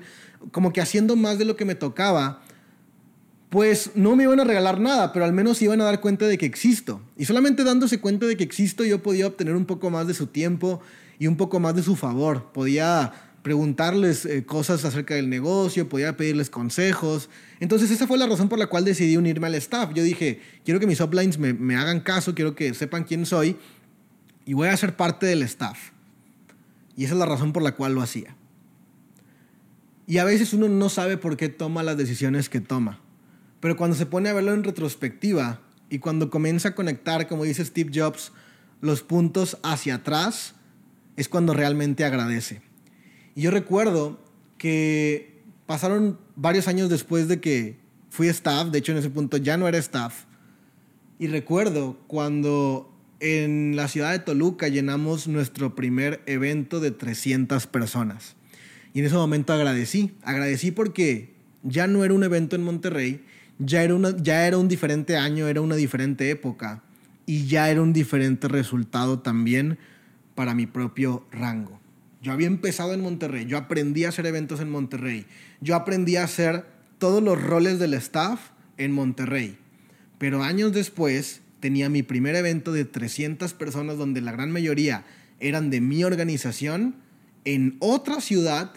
como 0.50 0.72
que 0.72 0.80
haciendo 0.80 1.14
más 1.14 1.36
de 1.36 1.44
lo 1.44 1.56
que 1.56 1.66
me 1.66 1.74
tocaba, 1.74 2.42
pues 3.52 3.90
no 3.94 4.16
me 4.16 4.22
iban 4.22 4.40
a 4.40 4.44
regalar 4.44 4.80
nada, 4.80 5.12
pero 5.12 5.26
al 5.26 5.34
menos 5.34 5.60
iban 5.60 5.78
a 5.82 5.84
dar 5.84 6.00
cuenta 6.00 6.26
de 6.26 6.38
que 6.38 6.46
existo. 6.46 7.02
Y 7.18 7.26
solamente 7.26 7.64
dándose 7.64 8.00
cuenta 8.00 8.24
de 8.24 8.34
que 8.34 8.44
existo 8.44 8.82
yo 8.82 9.02
podía 9.02 9.26
obtener 9.26 9.54
un 9.54 9.66
poco 9.66 9.90
más 9.90 10.06
de 10.06 10.14
su 10.14 10.28
tiempo 10.28 10.80
y 11.18 11.26
un 11.26 11.36
poco 11.36 11.60
más 11.60 11.76
de 11.76 11.82
su 11.82 11.94
favor. 11.94 12.50
Podía 12.54 13.12
preguntarles 13.42 14.24
eh, 14.24 14.46
cosas 14.46 14.86
acerca 14.86 15.16
del 15.16 15.28
negocio, 15.28 15.86
podía 15.86 16.16
pedirles 16.16 16.48
consejos. 16.48 17.28
Entonces 17.60 17.90
esa 17.90 18.06
fue 18.06 18.16
la 18.16 18.26
razón 18.26 18.48
por 18.48 18.58
la 18.58 18.68
cual 18.68 18.86
decidí 18.86 19.18
unirme 19.18 19.48
al 19.48 19.54
staff. 19.56 19.92
Yo 19.92 20.02
dije, 20.02 20.40
quiero 20.64 20.80
que 20.80 20.86
mis 20.86 21.02
uplines 21.02 21.38
me, 21.38 21.52
me 21.52 21.76
hagan 21.76 22.00
caso, 22.00 22.34
quiero 22.34 22.54
que 22.54 22.72
sepan 22.72 23.04
quién 23.04 23.26
soy 23.26 23.58
y 24.46 24.54
voy 24.54 24.68
a 24.68 24.76
ser 24.78 24.96
parte 24.96 25.26
del 25.26 25.42
staff. 25.42 25.90
Y 26.96 27.04
esa 27.04 27.12
es 27.12 27.20
la 27.20 27.26
razón 27.26 27.52
por 27.52 27.62
la 27.62 27.72
cual 27.72 27.94
lo 27.94 28.00
hacía. 28.00 28.34
Y 30.06 30.16
a 30.16 30.24
veces 30.24 30.54
uno 30.54 30.70
no 30.70 30.88
sabe 30.88 31.18
por 31.18 31.36
qué 31.36 31.50
toma 31.50 31.82
las 31.82 31.98
decisiones 31.98 32.48
que 32.48 32.62
toma. 32.62 33.01
Pero 33.62 33.76
cuando 33.76 33.96
se 33.96 34.06
pone 34.06 34.28
a 34.28 34.32
verlo 34.32 34.52
en 34.54 34.64
retrospectiva 34.64 35.60
y 35.88 36.00
cuando 36.00 36.30
comienza 36.30 36.70
a 36.70 36.74
conectar, 36.74 37.28
como 37.28 37.44
dice 37.44 37.64
Steve 37.64 37.92
Jobs, 37.94 38.32
los 38.80 39.02
puntos 39.02 39.56
hacia 39.62 39.94
atrás, 39.94 40.56
es 41.16 41.28
cuando 41.28 41.54
realmente 41.54 42.04
agradece. 42.04 42.60
Y 43.36 43.42
yo 43.42 43.52
recuerdo 43.52 44.18
que 44.58 45.44
pasaron 45.66 46.18
varios 46.34 46.66
años 46.66 46.88
después 46.90 47.28
de 47.28 47.40
que 47.40 47.76
fui 48.10 48.26
staff, 48.26 48.72
de 48.72 48.80
hecho 48.80 48.90
en 48.90 48.98
ese 48.98 49.10
punto 49.10 49.36
ya 49.36 49.56
no 49.56 49.68
era 49.68 49.78
staff, 49.78 50.24
y 51.20 51.28
recuerdo 51.28 52.00
cuando 52.08 52.92
en 53.20 53.76
la 53.76 53.86
ciudad 53.86 54.10
de 54.10 54.18
Toluca 54.18 54.66
llenamos 54.66 55.28
nuestro 55.28 55.76
primer 55.76 56.20
evento 56.26 56.80
de 56.80 56.90
300 56.90 57.68
personas. 57.68 58.34
Y 58.92 58.98
en 58.98 59.04
ese 59.04 59.14
momento 59.14 59.52
agradecí, 59.52 60.16
agradecí 60.24 60.72
porque 60.72 61.32
ya 61.62 61.86
no 61.86 62.04
era 62.04 62.12
un 62.12 62.24
evento 62.24 62.56
en 62.56 62.64
Monterrey, 62.64 63.24
ya 63.64 63.82
era, 63.82 63.94
una, 63.94 64.16
ya 64.16 64.46
era 64.46 64.58
un 64.58 64.68
diferente 64.68 65.16
año, 65.16 65.48
era 65.48 65.60
una 65.60 65.76
diferente 65.76 66.30
época 66.30 66.82
y 67.26 67.46
ya 67.46 67.70
era 67.70 67.82
un 67.82 67.92
diferente 67.92 68.48
resultado 68.48 69.20
también 69.20 69.78
para 70.34 70.54
mi 70.54 70.66
propio 70.66 71.26
rango. 71.30 71.80
Yo 72.22 72.32
había 72.32 72.46
empezado 72.46 72.94
en 72.94 73.00
Monterrey, 73.00 73.46
yo 73.46 73.58
aprendí 73.58 74.04
a 74.04 74.10
hacer 74.10 74.26
eventos 74.26 74.60
en 74.60 74.70
Monterrey, 74.70 75.26
yo 75.60 75.74
aprendí 75.74 76.16
a 76.16 76.24
hacer 76.24 76.64
todos 76.98 77.22
los 77.22 77.40
roles 77.40 77.78
del 77.78 77.94
staff 77.94 78.50
en 78.76 78.92
Monterrey. 78.92 79.58
Pero 80.18 80.42
años 80.42 80.72
después 80.72 81.40
tenía 81.58 81.88
mi 81.88 82.02
primer 82.02 82.36
evento 82.36 82.72
de 82.72 82.84
300 82.84 83.54
personas 83.54 83.98
donde 83.98 84.20
la 84.20 84.32
gran 84.32 84.52
mayoría 84.52 85.04
eran 85.40 85.70
de 85.70 85.80
mi 85.80 86.04
organización 86.04 86.94
en 87.44 87.76
otra 87.80 88.20
ciudad 88.20 88.72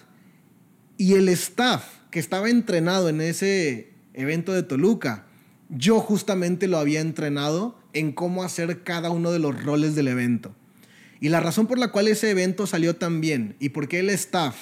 y 0.98 1.14
el 1.14 1.30
staff 1.30 1.86
que 2.10 2.20
estaba 2.20 2.50
entrenado 2.50 3.10
en 3.10 3.22
ese 3.22 3.95
evento 4.16 4.54
de 4.54 4.64
Toluca, 4.64 5.26
yo 5.70 6.00
justamente 6.00 6.68
lo 6.68 6.78
había 6.78 7.02
entrenado 7.02 7.78
en 7.94 8.12
cómo 8.12 8.44
hacer 8.44 8.84
cada 8.84 9.10
uno 9.10 9.32
de 9.32 9.40
los 9.40 9.64
roles 9.64 9.96
del 9.96 10.08
evento. 10.08 10.56
Y 11.20 11.30
la 11.30 11.40
razón 11.40 11.68
por 11.68 11.80
la 11.80 11.90
cual 11.90 12.08
ese 12.08 12.30
evento 12.30 12.68
salió 12.68 12.96
tan 12.96 13.22
bien 13.22 13.56
y 13.60 13.70
por 13.70 13.88
qué 13.88 14.00
el 14.00 14.10
staff 14.10 14.56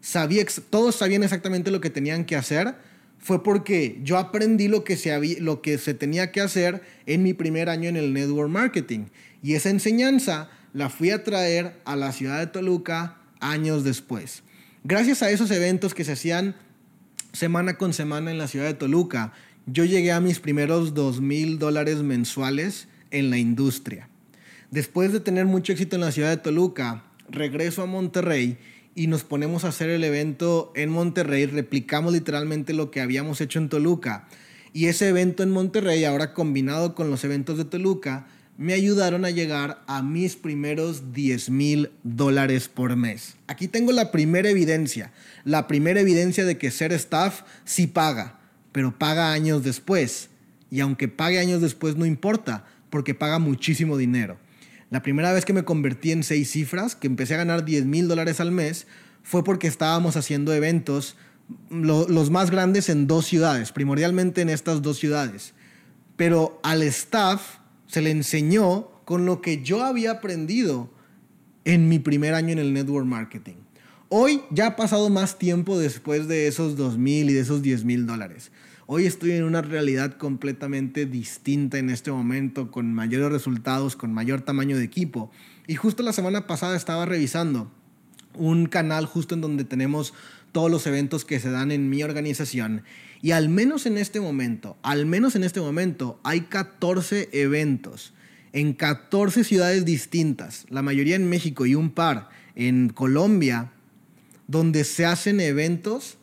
sabía, 0.00 0.44
todos 0.68 0.96
sabían 0.96 1.22
exactamente 1.22 1.70
lo 1.70 1.80
que 1.80 1.90
tenían 1.90 2.24
que 2.24 2.36
hacer, 2.36 2.74
fue 3.18 3.42
porque 3.42 4.00
yo 4.02 4.18
aprendí 4.18 4.66
lo 4.66 4.82
que, 4.82 4.96
se 4.96 5.40
lo 5.40 5.60
que 5.60 5.78
se 5.78 5.94
tenía 5.94 6.32
que 6.32 6.40
hacer 6.40 6.82
en 7.06 7.22
mi 7.22 7.34
primer 7.34 7.68
año 7.68 7.88
en 7.88 7.96
el 7.96 8.12
network 8.12 8.50
marketing. 8.50 9.06
Y 9.42 9.54
esa 9.54 9.70
enseñanza 9.70 10.48
la 10.72 10.88
fui 10.88 11.10
a 11.10 11.22
traer 11.22 11.80
a 11.84 11.96
la 11.96 12.12
ciudad 12.12 12.38
de 12.38 12.46
Toluca 12.46 13.18
años 13.40 13.84
después. 13.84 14.42
Gracias 14.84 15.22
a 15.22 15.30
esos 15.30 15.50
eventos 15.50 15.94
que 15.94 16.04
se 16.04 16.12
hacían 16.12 16.56
semana 17.32 17.76
con 17.76 17.92
semana 17.92 18.30
en 18.30 18.38
la 18.38 18.48
ciudad 18.48 18.66
de 18.66 18.74
Toluca, 18.74 19.32
yo 19.66 19.84
llegué 19.84 20.12
a 20.12 20.20
mis 20.20 20.40
primeros 20.40 20.94
dos 20.94 21.20
mil 21.20 21.58
dólares 21.58 22.02
mensuales 22.02 22.88
en 23.10 23.30
la 23.30 23.38
industria. 23.38 24.08
Después 24.70 25.12
de 25.12 25.20
tener 25.20 25.46
mucho 25.46 25.72
éxito 25.72 25.96
en 25.96 26.02
la 26.02 26.12
ciudad 26.12 26.30
de 26.30 26.36
Toluca, 26.36 27.04
regreso 27.28 27.82
a 27.82 27.86
Monterrey 27.86 28.58
y 28.94 29.06
nos 29.06 29.24
ponemos 29.24 29.64
a 29.64 29.68
hacer 29.68 29.90
el 29.90 30.04
evento 30.04 30.72
en 30.74 30.90
Monterrey, 30.90 31.46
replicamos 31.46 32.12
literalmente 32.12 32.72
lo 32.72 32.90
que 32.90 33.00
habíamos 33.00 33.40
hecho 33.40 33.58
en 33.58 33.68
Toluca. 33.68 34.28
Y 34.72 34.86
ese 34.86 35.08
evento 35.08 35.42
en 35.42 35.50
Monterrey, 35.50 36.04
ahora 36.04 36.32
combinado 36.32 36.94
con 36.94 37.10
los 37.10 37.24
eventos 37.24 37.58
de 37.58 37.64
Toluca, 37.64 38.28
me 38.60 38.74
ayudaron 38.74 39.24
a 39.24 39.30
llegar 39.30 39.82
a 39.86 40.02
mis 40.02 40.36
primeros 40.36 41.14
10 41.14 41.48
mil 41.48 41.92
dólares 42.02 42.68
por 42.68 42.94
mes. 42.94 43.36
Aquí 43.46 43.68
tengo 43.68 43.90
la 43.90 44.12
primera 44.12 44.50
evidencia, 44.50 45.14
la 45.44 45.66
primera 45.66 46.00
evidencia 46.00 46.44
de 46.44 46.58
que 46.58 46.70
ser 46.70 46.92
staff 46.92 47.40
sí 47.64 47.86
paga, 47.86 48.38
pero 48.70 48.98
paga 48.98 49.32
años 49.32 49.64
después. 49.64 50.28
Y 50.70 50.80
aunque 50.80 51.08
pague 51.08 51.38
años 51.38 51.62
después 51.62 51.96
no 51.96 52.04
importa, 52.04 52.66
porque 52.90 53.14
paga 53.14 53.38
muchísimo 53.38 53.96
dinero. 53.96 54.36
La 54.90 55.00
primera 55.02 55.32
vez 55.32 55.46
que 55.46 55.54
me 55.54 55.64
convertí 55.64 56.12
en 56.12 56.22
seis 56.22 56.50
cifras, 56.50 56.94
que 56.94 57.06
empecé 57.06 57.36
a 57.36 57.38
ganar 57.38 57.64
10 57.64 57.86
mil 57.86 58.08
dólares 58.08 58.40
al 58.40 58.52
mes, 58.52 58.86
fue 59.22 59.42
porque 59.42 59.68
estábamos 59.68 60.18
haciendo 60.18 60.52
eventos, 60.52 61.16
los 61.70 62.30
más 62.30 62.50
grandes 62.50 62.90
en 62.90 63.06
dos 63.06 63.24
ciudades, 63.24 63.72
primordialmente 63.72 64.42
en 64.42 64.50
estas 64.50 64.82
dos 64.82 64.98
ciudades. 64.98 65.54
Pero 66.18 66.60
al 66.62 66.82
staff 66.82 67.59
se 67.90 68.02
le 68.02 68.12
enseñó 68.12 68.88
con 69.04 69.26
lo 69.26 69.40
que 69.40 69.62
yo 69.62 69.82
había 69.82 70.12
aprendido 70.12 70.88
en 71.64 71.88
mi 71.88 71.98
primer 71.98 72.34
año 72.34 72.50
en 72.52 72.60
el 72.60 72.72
network 72.72 73.04
marketing. 73.04 73.56
Hoy 74.08 74.42
ya 74.50 74.68
ha 74.68 74.76
pasado 74.76 75.10
más 75.10 75.38
tiempo 75.38 75.76
después 75.76 76.28
de 76.28 76.46
esos 76.46 76.76
2 76.76 76.98
mil 76.98 77.30
y 77.30 77.32
de 77.32 77.40
esos 77.40 77.62
10 77.62 77.84
mil 77.84 78.06
dólares. 78.06 78.52
Hoy 78.86 79.06
estoy 79.06 79.32
en 79.32 79.42
una 79.42 79.60
realidad 79.60 80.16
completamente 80.18 81.04
distinta 81.04 81.78
en 81.78 81.90
este 81.90 82.12
momento, 82.12 82.70
con 82.70 82.94
mayores 82.94 83.32
resultados, 83.32 83.96
con 83.96 84.14
mayor 84.14 84.42
tamaño 84.42 84.76
de 84.76 84.84
equipo. 84.84 85.32
Y 85.66 85.74
justo 85.74 86.04
la 86.04 86.12
semana 86.12 86.46
pasada 86.46 86.76
estaba 86.76 87.06
revisando 87.06 87.72
un 88.34 88.66
canal 88.66 89.06
justo 89.06 89.34
en 89.34 89.40
donde 89.40 89.64
tenemos 89.64 90.14
todos 90.52 90.70
los 90.70 90.86
eventos 90.86 91.24
que 91.24 91.40
se 91.40 91.50
dan 91.50 91.72
en 91.72 91.88
mi 91.88 92.02
organización. 92.02 92.82
Y 93.22 93.32
al 93.32 93.48
menos 93.48 93.86
en 93.86 93.98
este 93.98 94.20
momento, 94.20 94.78
al 94.82 95.06
menos 95.06 95.36
en 95.36 95.44
este 95.44 95.60
momento, 95.60 96.20
hay 96.24 96.42
14 96.42 97.28
eventos 97.32 98.14
en 98.52 98.72
14 98.72 99.44
ciudades 99.44 99.84
distintas, 99.84 100.66
la 100.68 100.82
mayoría 100.82 101.16
en 101.16 101.28
México 101.28 101.66
y 101.66 101.74
un 101.74 101.90
par 101.90 102.30
en 102.54 102.88
Colombia, 102.88 103.72
donde 104.48 104.84
se 104.84 105.06
hacen 105.06 105.40
eventos 105.40 106.18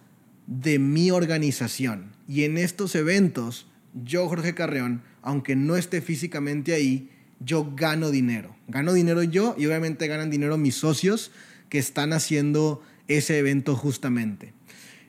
de 0.46 0.80
mi 0.80 1.12
organización. 1.12 2.12
Y 2.28 2.44
en 2.44 2.58
estos 2.58 2.96
eventos, 2.96 3.68
yo, 3.94 4.28
Jorge 4.28 4.54
Carreón, 4.54 5.02
aunque 5.22 5.56
no 5.56 5.78
esté 5.78 6.02
físicamente 6.02 6.74
ahí, 6.74 7.10
yo 7.40 7.74
gano 7.76 8.12
dinero. 8.12 8.56
Gano 8.68 8.94
dinero 8.94 9.24
yo 9.24 9.56
y 9.58 9.66
obviamente 9.66 10.08
ganan 10.08 10.30
dinero 10.30 10.58
mis 10.58 10.76
socios 10.76 11.32
que 11.70 11.78
están 11.78 12.12
haciendo 12.14 12.82
ese 13.08 13.38
evento 13.38 13.76
justamente. 13.76 14.54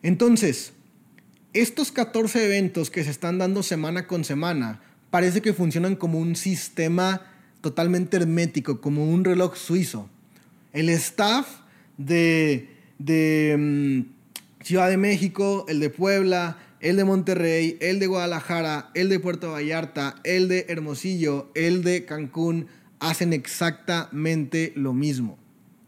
Entonces, 0.03 0.73
estos 1.53 1.93
14 1.93 2.45
eventos 2.45 2.91
que 2.91 3.05
se 3.05 3.11
están 3.11 3.39
dando 3.39 3.63
semana 3.63 4.07
con 4.07 4.25
semana 4.25 4.81
parece 5.11 5.41
que 5.41 5.55
funcionan 5.55 5.97
como 5.97 6.19
un 6.19 6.37
sistema 6.37 7.23
totalmente 7.61 8.17
hermético, 8.17 8.81
como 8.81 9.11
un 9.11 9.25
reloj 9.25 9.57
suizo. 9.57 10.09
El 10.73 10.89
staff 10.91 11.47
de, 11.97 12.69
de 12.99 13.57
mm, 13.59 14.65
Ciudad 14.65 14.89
de 14.89 14.97
México, 14.97 15.65
el 15.69 15.81
de 15.81 15.91
Puebla, 15.91 16.59
el 16.81 16.97
de 16.97 17.05
Monterrey, 17.05 17.77
el 17.81 17.99
de 17.99 18.07
Guadalajara, 18.07 18.91
el 18.95 19.09
de 19.09 19.19
Puerto 19.19 19.53
Vallarta, 19.53 20.17
el 20.25 20.49
de 20.49 20.67
Hermosillo, 20.69 21.51
el 21.55 21.83
de 21.83 22.05
Cancún, 22.05 22.67
hacen 23.01 23.33
exactamente 23.33 24.73
lo 24.77 24.93
mismo. 24.93 25.39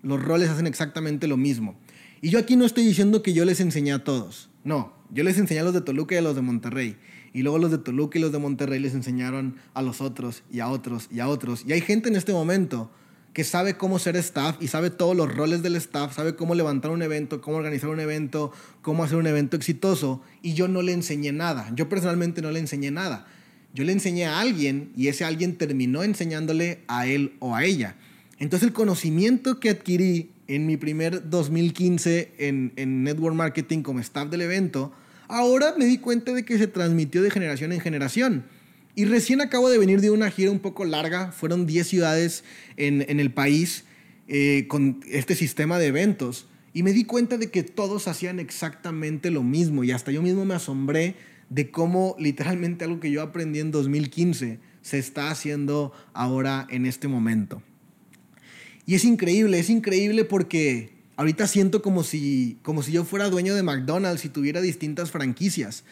Los 0.02 0.22
roles 0.22 0.48
hacen 0.48 0.66
exactamente 0.66 1.26
lo 1.26 1.36
mismo. 1.36 1.78
Y 2.22 2.30
yo 2.30 2.38
aquí 2.38 2.56
no 2.56 2.66
estoy 2.66 2.84
diciendo 2.84 3.22
que 3.22 3.32
yo 3.32 3.44
les 3.44 3.60
enseñé 3.60 3.92
a 3.92 4.04
todos. 4.04 4.50
No, 4.62 4.92
yo 5.10 5.24
les 5.24 5.38
enseñé 5.38 5.60
a 5.60 5.64
los 5.64 5.74
de 5.74 5.80
Toluca 5.80 6.14
y 6.14 6.18
a 6.18 6.22
los 6.22 6.34
de 6.34 6.42
Monterrey. 6.42 6.96
Y 7.32 7.42
luego 7.42 7.58
los 7.58 7.70
de 7.70 7.78
Toluca 7.78 8.18
y 8.18 8.22
los 8.22 8.32
de 8.32 8.38
Monterrey 8.38 8.78
les 8.78 8.94
enseñaron 8.94 9.56
a 9.72 9.82
los 9.82 10.00
otros 10.00 10.42
y 10.50 10.60
a 10.60 10.68
otros 10.68 11.08
y 11.10 11.20
a 11.20 11.28
otros. 11.28 11.64
Y 11.66 11.72
hay 11.72 11.80
gente 11.80 12.08
en 12.08 12.16
este 12.16 12.32
momento 12.32 12.90
que 13.32 13.44
sabe 13.44 13.76
cómo 13.76 13.98
ser 13.98 14.16
staff 14.16 14.56
y 14.60 14.68
sabe 14.68 14.90
todos 14.90 15.16
los 15.16 15.32
roles 15.32 15.62
del 15.62 15.76
staff, 15.76 16.14
sabe 16.14 16.34
cómo 16.34 16.54
levantar 16.54 16.90
un 16.90 17.02
evento, 17.02 17.40
cómo 17.40 17.58
organizar 17.58 17.88
un 17.88 18.00
evento, 18.00 18.52
cómo 18.82 19.04
hacer 19.04 19.18
un 19.18 19.26
evento 19.26 19.56
exitoso, 19.56 20.20
y 20.42 20.54
yo 20.54 20.66
no 20.66 20.82
le 20.82 20.92
enseñé 20.92 21.30
nada. 21.32 21.70
Yo 21.74 21.88
personalmente 21.88 22.42
no 22.42 22.50
le 22.50 22.58
enseñé 22.58 22.90
nada. 22.90 23.26
Yo 23.72 23.84
le 23.84 23.92
enseñé 23.92 24.26
a 24.26 24.40
alguien 24.40 24.92
y 24.96 25.08
ese 25.08 25.24
alguien 25.24 25.56
terminó 25.56 26.02
enseñándole 26.02 26.80
a 26.88 27.06
él 27.06 27.34
o 27.38 27.54
a 27.54 27.64
ella. 27.64 27.96
Entonces 28.38 28.66
el 28.66 28.72
conocimiento 28.72 29.60
que 29.60 29.70
adquirí 29.70 30.32
en 30.50 30.66
mi 30.66 30.76
primer 30.76 31.30
2015 31.30 32.32
en, 32.38 32.72
en 32.76 33.04
network 33.04 33.34
marketing 33.34 33.82
como 33.82 34.00
staff 34.00 34.28
del 34.30 34.40
evento, 34.42 34.92
ahora 35.28 35.74
me 35.78 35.84
di 35.84 35.98
cuenta 35.98 36.32
de 36.32 36.44
que 36.44 36.58
se 36.58 36.66
transmitió 36.66 37.22
de 37.22 37.30
generación 37.30 37.72
en 37.72 37.80
generación. 37.80 38.44
Y 38.96 39.04
recién 39.04 39.40
acabo 39.40 39.70
de 39.70 39.78
venir 39.78 40.00
de 40.00 40.10
una 40.10 40.30
gira 40.30 40.50
un 40.50 40.58
poco 40.58 40.84
larga, 40.84 41.30
fueron 41.30 41.66
10 41.66 41.86
ciudades 41.86 42.42
en, 42.76 43.20
el 43.20 43.32
país 43.32 43.84
eh, 44.26 44.66
con 44.68 45.00
este 45.08 45.36
sistema 45.36 45.78
de 45.78 45.86
eventos. 45.86 46.48
Y 46.72 46.82
me 46.82 46.92
di 46.92 47.04
cuenta 47.04 47.38
de 47.38 47.50
que 47.50 47.62
todos 47.62 48.08
hacían 48.08 48.40
exactamente 48.40 49.30
lo 49.30 49.44
mismo. 49.44 49.84
Y 49.84 49.92
hasta 49.92 50.10
yo 50.10 50.20
mismo 50.20 50.44
me 50.44 50.54
asombré 50.54 51.14
de 51.48 51.70
cómo 51.70 52.16
literalmente 52.18 52.84
algo 52.84 52.98
que 52.98 53.10
yo 53.12 53.22
aprendí 53.22 53.60
en 53.60 53.70
2015 53.70 54.58
se 54.82 54.98
está 54.98 55.30
haciendo 55.30 55.92
ahora 56.12 56.66
en 56.70 56.86
este 56.86 57.06
momento. 57.06 57.62
Y 58.90 58.96
es 58.96 59.04
increíble, 59.04 59.60
es 59.60 59.70
increíble 59.70 60.24
porque 60.24 60.90
ahorita 61.14 61.46
siento 61.46 61.80
como 61.80 62.02
si, 62.02 62.58
como 62.64 62.82
si 62.82 62.90
yo 62.90 63.04
fuera 63.04 63.30
dueño 63.30 63.54
de 63.54 63.62
McDonald's 63.62 64.24
y 64.24 64.30
tuviera 64.30 64.60
distintas 64.60 65.12
franquicias. 65.12 65.84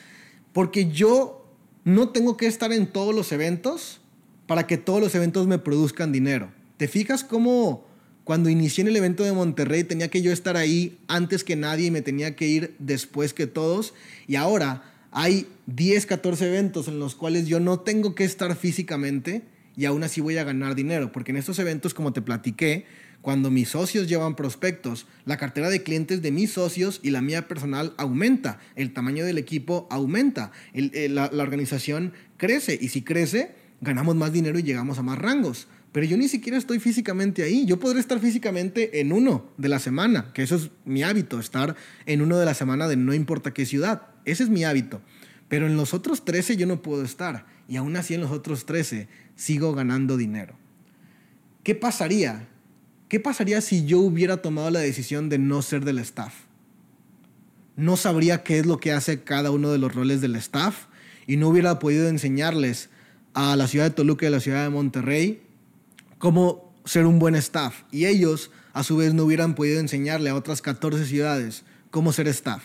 Porque 0.52 0.90
yo 0.90 1.46
no 1.84 2.08
tengo 2.08 2.36
que 2.36 2.48
estar 2.48 2.72
en 2.72 2.88
todos 2.88 3.14
los 3.14 3.30
eventos 3.30 4.00
para 4.48 4.66
que 4.66 4.78
todos 4.78 5.00
los 5.00 5.14
eventos 5.14 5.46
me 5.46 5.60
produzcan 5.60 6.10
dinero. 6.10 6.50
¿Te 6.76 6.88
fijas 6.88 7.22
cómo 7.22 7.86
cuando 8.24 8.50
inicié 8.50 8.82
en 8.82 8.88
el 8.88 8.96
evento 8.96 9.22
de 9.22 9.30
Monterrey 9.30 9.84
tenía 9.84 10.08
que 10.08 10.20
yo 10.20 10.32
estar 10.32 10.56
ahí 10.56 10.98
antes 11.06 11.44
que 11.44 11.54
nadie 11.54 11.86
y 11.86 11.90
me 11.92 12.02
tenía 12.02 12.34
que 12.34 12.48
ir 12.48 12.74
después 12.80 13.32
que 13.32 13.46
todos? 13.46 13.94
Y 14.26 14.34
ahora 14.34 14.82
hay 15.12 15.46
10, 15.66 16.04
14 16.04 16.48
eventos 16.48 16.88
en 16.88 16.98
los 16.98 17.14
cuales 17.14 17.46
yo 17.46 17.60
no 17.60 17.78
tengo 17.78 18.16
que 18.16 18.24
estar 18.24 18.56
físicamente 18.56 19.44
y 19.78 19.84
aún 19.84 20.02
así 20.02 20.20
voy 20.20 20.36
a 20.38 20.42
ganar 20.42 20.74
dinero, 20.74 21.12
porque 21.12 21.30
en 21.30 21.36
estos 21.36 21.60
eventos, 21.60 21.94
como 21.94 22.12
te 22.12 22.20
platiqué, 22.20 22.84
cuando 23.22 23.48
mis 23.48 23.68
socios 23.68 24.08
llevan 24.08 24.34
prospectos, 24.34 25.06
la 25.24 25.36
cartera 25.36 25.70
de 25.70 25.84
clientes 25.84 26.20
de 26.20 26.32
mis 26.32 26.50
socios 26.50 26.98
y 27.04 27.10
la 27.10 27.22
mía 27.22 27.46
personal 27.46 27.94
aumenta, 27.96 28.58
el 28.74 28.92
tamaño 28.92 29.24
del 29.24 29.38
equipo 29.38 29.86
aumenta, 29.88 30.50
la, 30.74 31.30
la 31.32 31.42
organización 31.44 32.12
crece 32.38 32.76
y 32.80 32.88
si 32.88 33.02
crece, 33.02 33.54
ganamos 33.80 34.16
más 34.16 34.32
dinero 34.32 34.58
y 34.58 34.64
llegamos 34.64 34.98
a 34.98 35.02
más 35.02 35.16
rangos. 35.16 35.68
Pero 35.92 36.06
yo 36.06 36.16
ni 36.16 36.26
siquiera 36.26 36.58
estoy 36.58 36.80
físicamente 36.80 37.44
ahí. 37.44 37.64
Yo 37.64 37.78
podré 37.78 38.00
estar 38.00 38.18
físicamente 38.18 38.98
en 39.00 39.12
uno 39.12 39.48
de 39.58 39.68
la 39.68 39.78
semana, 39.78 40.32
que 40.34 40.42
eso 40.42 40.56
es 40.56 40.70
mi 40.84 41.04
hábito, 41.04 41.38
estar 41.38 41.76
en 42.04 42.20
uno 42.20 42.36
de 42.36 42.44
la 42.44 42.54
semana 42.54 42.88
de 42.88 42.96
no 42.96 43.14
importa 43.14 43.54
qué 43.54 43.64
ciudad. 43.64 44.02
Ese 44.24 44.42
es 44.42 44.48
mi 44.50 44.64
hábito. 44.64 45.00
Pero 45.48 45.66
en 45.66 45.76
los 45.76 45.94
otros 45.94 46.24
13 46.24 46.56
yo 46.56 46.66
no 46.66 46.82
puedo 46.82 47.04
estar. 47.04 47.46
Y 47.68 47.76
aún 47.76 47.96
así 47.96 48.14
en 48.14 48.20
los 48.20 48.30
otros 48.30 48.66
13 48.66 49.08
sigo 49.38 49.72
ganando 49.72 50.18
dinero. 50.18 50.54
¿Qué 51.62 51.74
pasaría 51.74 52.46
¿Qué 53.08 53.20
pasaría 53.20 53.62
si 53.62 53.86
yo 53.86 54.00
hubiera 54.00 54.42
tomado 54.42 54.70
la 54.70 54.80
decisión 54.80 55.30
de 55.30 55.38
no 55.38 55.62
ser 55.62 55.84
del 55.84 55.98
staff? 55.98 56.34
No 57.74 57.96
sabría 57.96 58.42
qué 58.42 58.58
es 58.58 58.66
lo 58.66 58.78
que 58.78 58.92
hace 58.92 59.22
cada 59.22 59.50
uno 59.50 59.72
de 59.72 59.78
los 59.78 59.94
roles 59.94 60.20
del 60.20 60.36
staff 60.36 60.86
y 61.26 61.38
no 61.38 61.48
hubiera 61.48 61.78
podido 61.78 62.08
enseñarles 62.08 62.90
a 63.32 63.56
la 63.56 63.66
ciudad 63.66 63.86
de 63.86 63.90
Toluca 63.92 64.26
y 64.26 64.28
a 64.28 64.32
la 64.32 64.40
ciudad 64.40 64.64
de 64.64 64.68
Monterrey 64.68 65.42
cómo 66.18 66.74
ser 66.84 67.06
un 67.06 67.18
buen 67.18 67.34
staff. 67.34 67.82
Y 67.90 68.04
ellos, 68.04 68.50
a 68.74 68.82
su 68.82 68.98
vez, 68.98 69.14
no 69.14 69.24
hubieran 69.24 69.54
podido 69.54 69.80
enseñarle 69.80 70.28
a 70.28 70.34
otras 70.34 70.60
14 70.60 71.06
ciudades 71.06 71.64
cómo 71.90 72.12
ser 72.12 72.28
staff. 72.28 72.62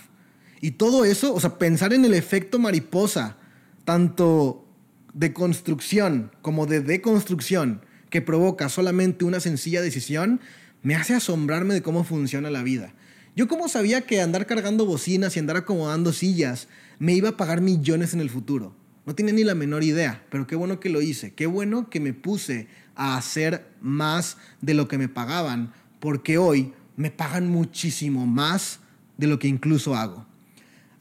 Y 0.60 0.72
todo 0.72 1.06
eso, 1.06 1.34
o 1.34 1.40
sea, 1.40 1.58
pensar 1.58 1.94
en 1.94 2.04
el 2.04 2.14
efecto 2.14 2.60
mariposa, 2.60 3.38
tanto 3.86 4.66
de 5.14 5.34
construcción 5.34 6.32
como 6.42 6.66
de 6.66 6.82
deconstrucción, 6.82 7.82
que 8.10 8.22
provoca 8.22 8.70
solamente 8.70 9.26
una 9.26 9.40
sencilla 9.40 9.82
decisión, 9.82 10.40
me 10.82 10.96
hace 10.96 11.16
asombrarme 11.16 11.74
de 11.74 11.82
cómo 11.82 12.04
funciona 12.04 12.50
la 12.50 12.64
vida. 12.64 12.94
Yo 13.36 13.48
como 13.48 13.68
sabía 13.68 14.02
que 14.02 14.22
andar 14.22 14.46
cargando 14.46 14.86
bocinas 14.86 15.36
y 15.36 15.40
andar 15.40 15.58
acomodando 15.58 16.14
sillas 16.14 16.68
me 17.00 17.14
iba 17.14 17.30
a 17.30 17.38
pagar 17.38 17.62
millones 17.62 18.14
en 18.14 18.22
el 18.22 18.30
futuro. 18.30 18.76
No 19.06 19.16
tenía 19.16 19.34
ni 19.34 19.44
la 19.44 19.56
menor 19.56 19.84
idea, 19.84 20.24
pero 20.30 20.46
qué 20.46 20.56
bueno 20.56 20.80
que 20.80 20.90
lo 20.90 21.02
hice. 21.02 21.34
Qué 21.34 21.46
bueno 21.46 21.90
que 21.90 22.00
me 22.00 22.14
puse 22.14 22.68
a 22.96 23.18
hacer 23.18 23.66
más 23.82 24.38
de 24.62 24.76
lo 24.76 24.88
que 24.88 24.98
me 24.98 25.10
pagaban, 25.10 25.74
porque 26.00 26.38
hoy 26.38 26.74
me 26.96 27.10
pagan 27.12 27.50
muchísimo 27.50 28.28
más 28.28 28.80
de 29.18 29.28
lo 29.28 29.40
que 29.40 29.48
incluso 29.48 29.96
hago. 29.96 30.28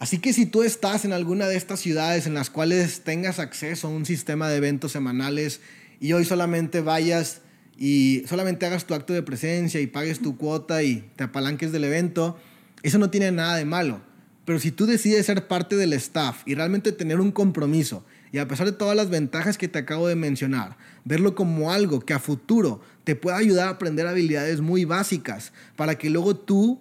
Así 0.02 0.18
que 0.18 0.32
si 0.32 0.46
tú 0.46 0.64
estás 0.64 1.04
en 1.04 1.12
alguna 1.12 1.46
de 1.46 1.54
estas 1.54 1.78
ciudades 1.78 2.26
en 2.26 2.34
las 2.34 2.50
cuales 2.50 3.02
tengas 3.02 3.38
acceso 3.38 3.86
a 3.86 3.90
un 3.92 4.04
sistema 4.04 4.48
de 4.48 4.56
eventos 4.56 4.90
semanales 4.90 5.60
y 6.00 6.12
hoy 6.12 6.24
solamente 6.24 6.80
vayas 6.80 7.42
y 7.78 8.24
solamente 8.28 8.66
hagas 8.66 8.84
tu 8.84 8.94
acto 8.94 9.12
de 9.12 9.22
presencia 9.22 9.80
y 9.80 9.86
pagues 9.86 10.18
tu 10.18 10.36
cuota 10.36 10.82
y 10.82 11.08
te 11.14 11.22
apalanques 11.22 11.70
del 11.70 11.84
evento, 11.84 12.36
eso 12.82 12.98
no 12.98 13.10
tiene 13.10 13.30
nada 13.30 13.54
de 13.54 13.64
malo. 13.64 14.00
Pero 14.44 14.58
si 14.58 14.72
tú 14.72 14.86
decides 14.86 15.24
ser 15.24 15.46
parte 15.46 15.76
del 15.76 15.92
staff 15.92 16.42
y 16.46 16.56
realmente 16.56 16.90
tener 16.90 17.20
un 17.20 17.30
compromiso, 17.30 18.04
y 18.32 18.38
a 18.38 18.48
pesar 18.48 18.66
de 18.66 18.72
todas 18.72 18.96
las 18.96 19.08
ventajas 19.08 19.56
que 19.56 19.68
te 19.68 19.78
acabo 19.78 20.08
de 20.08 20.16
mencionar, 20.16 20.76
verlo 21.04 21.36
como 21.36 21.70
algo 21.70 22.00
que 22.00 22.12
a 22.12 22.18
futuro 22.18 22.80
te 23.04 23.14
pueda 23.14 23.36
ayudar 23.36 23.68
a 23.68 23.70
aprender 23.70 24.08
habilidades 24.08 24.62
muy 24.62 24.84
básicas 24.84 25.52
para 25.76 25.94
que 25.96 26.10
luego 26.10 26.34
tú 26.34 26.80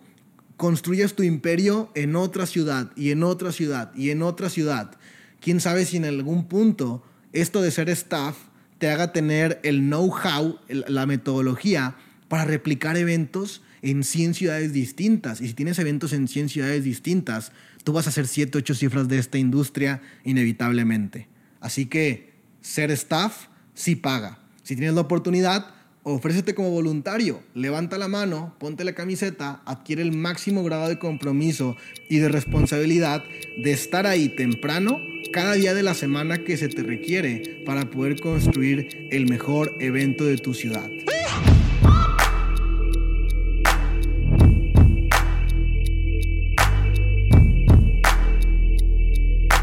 construyas 0.62 1.16
tu 1.16 1.24
imperio 1.24 1.90
en 1.96 2.16
otra 2.16 2.46
ciudad 2.46 2.92
y 2.96 3.10
en 3.10 3.24
otra 3.24 3.52
ciudad 3.52 3.92
y 3.96 4.12
en 4.12 4.22
otra 4.22 4.48
ciudad. 4.48 4.92
Quién 5.40 5.60
sabe 5.60 5.88
si 5.88 5.98
en 5.98 6.06
algún 6.06 6.48
punto 6.48 7.04
esto 7.34 7.64
de 7.64 7.72
ser 7.72 7.90
staff 7.90 8.38
te 8.78 8.88
haga 8.88 9.12
tener 9.12 9.60
el 9.64 9.80
know-how, 9.80 10.60
la 10.68 11.08
metodología 11.08 11.96
para 12.28 12.46
replicar 12.46 12.96
eventos 12.96 13.64
en 13.82 14.04
100 14.04 14.36
ciudades 14.36 14.72
distintas. 14.72 15.42
Y 15.42 15.48
si 15.48 15.56
tienes 15.56 15.80
eventos 15.80 16.14
en 16.14 16.28
100 16.28 16.50
ciudades 16.50 16.84
distintas, 16.84 17.54
tú 17.84 17.94
vas 17.94 18.06
a 18.06 18.12
hacer 18.12 18.28
7, 18.28 18.56
8 18.60 18.76
cifras 18.76 19.08
de 19.08 19.18
esta 19.18 19.40
industria 19.40 20.04
inevitablemente. 20.26 21.28
Así 21.60 21.88
que 21.88 22.34
ser 22.62 22.92
staff 22.92 23.48
sí 23.74 23.96
paga. 23.96 24.38
Si 24.62 24.76
tienes 24.76 24.94
la 24.94 25.02
oportunidad, 25.02 25.74
ofrécete 26.04 26.56
como 26.56 26.72
voluntario, 26.72 27.42
levanta 27.54 27.98
la 27.98 28.08
mano, 28.08 28.56
ponte 28.60 28.84
la 28.84 28.94
camiseta, 28.94 29.62
adquiere 29.66 30.02
el 30.02 30.12
máximo 30.12 30.64
grado 30.64 30.90
de 30.90 31.00
compromiso 31.00 31.76
y 32.10 32.20
de 32.20 32.30
responsabilidad 32.30 33.24
de 33.64 33.72
estar 33.72 34.08
ahí 34.08 34.30
temprano 34.30 35.00
cada 35.32 35.54
día 35.54 35.74
de 35.74 35.84
la 35.84 35.94
semana 35.94 36.44
que 36.44 36.58
se 36.58 36.68
te 36.68 36.84
requiere 36.84 37.64
para 37.66 37.90
poder 37.90 38.20
construir 38.20 39.08
el 39.12 39.30
mejor 39.30 39.76
evento 39.80 40.26
de 40.26 40.38
tu 40.38 40.54
ciudad. 40.54 40.90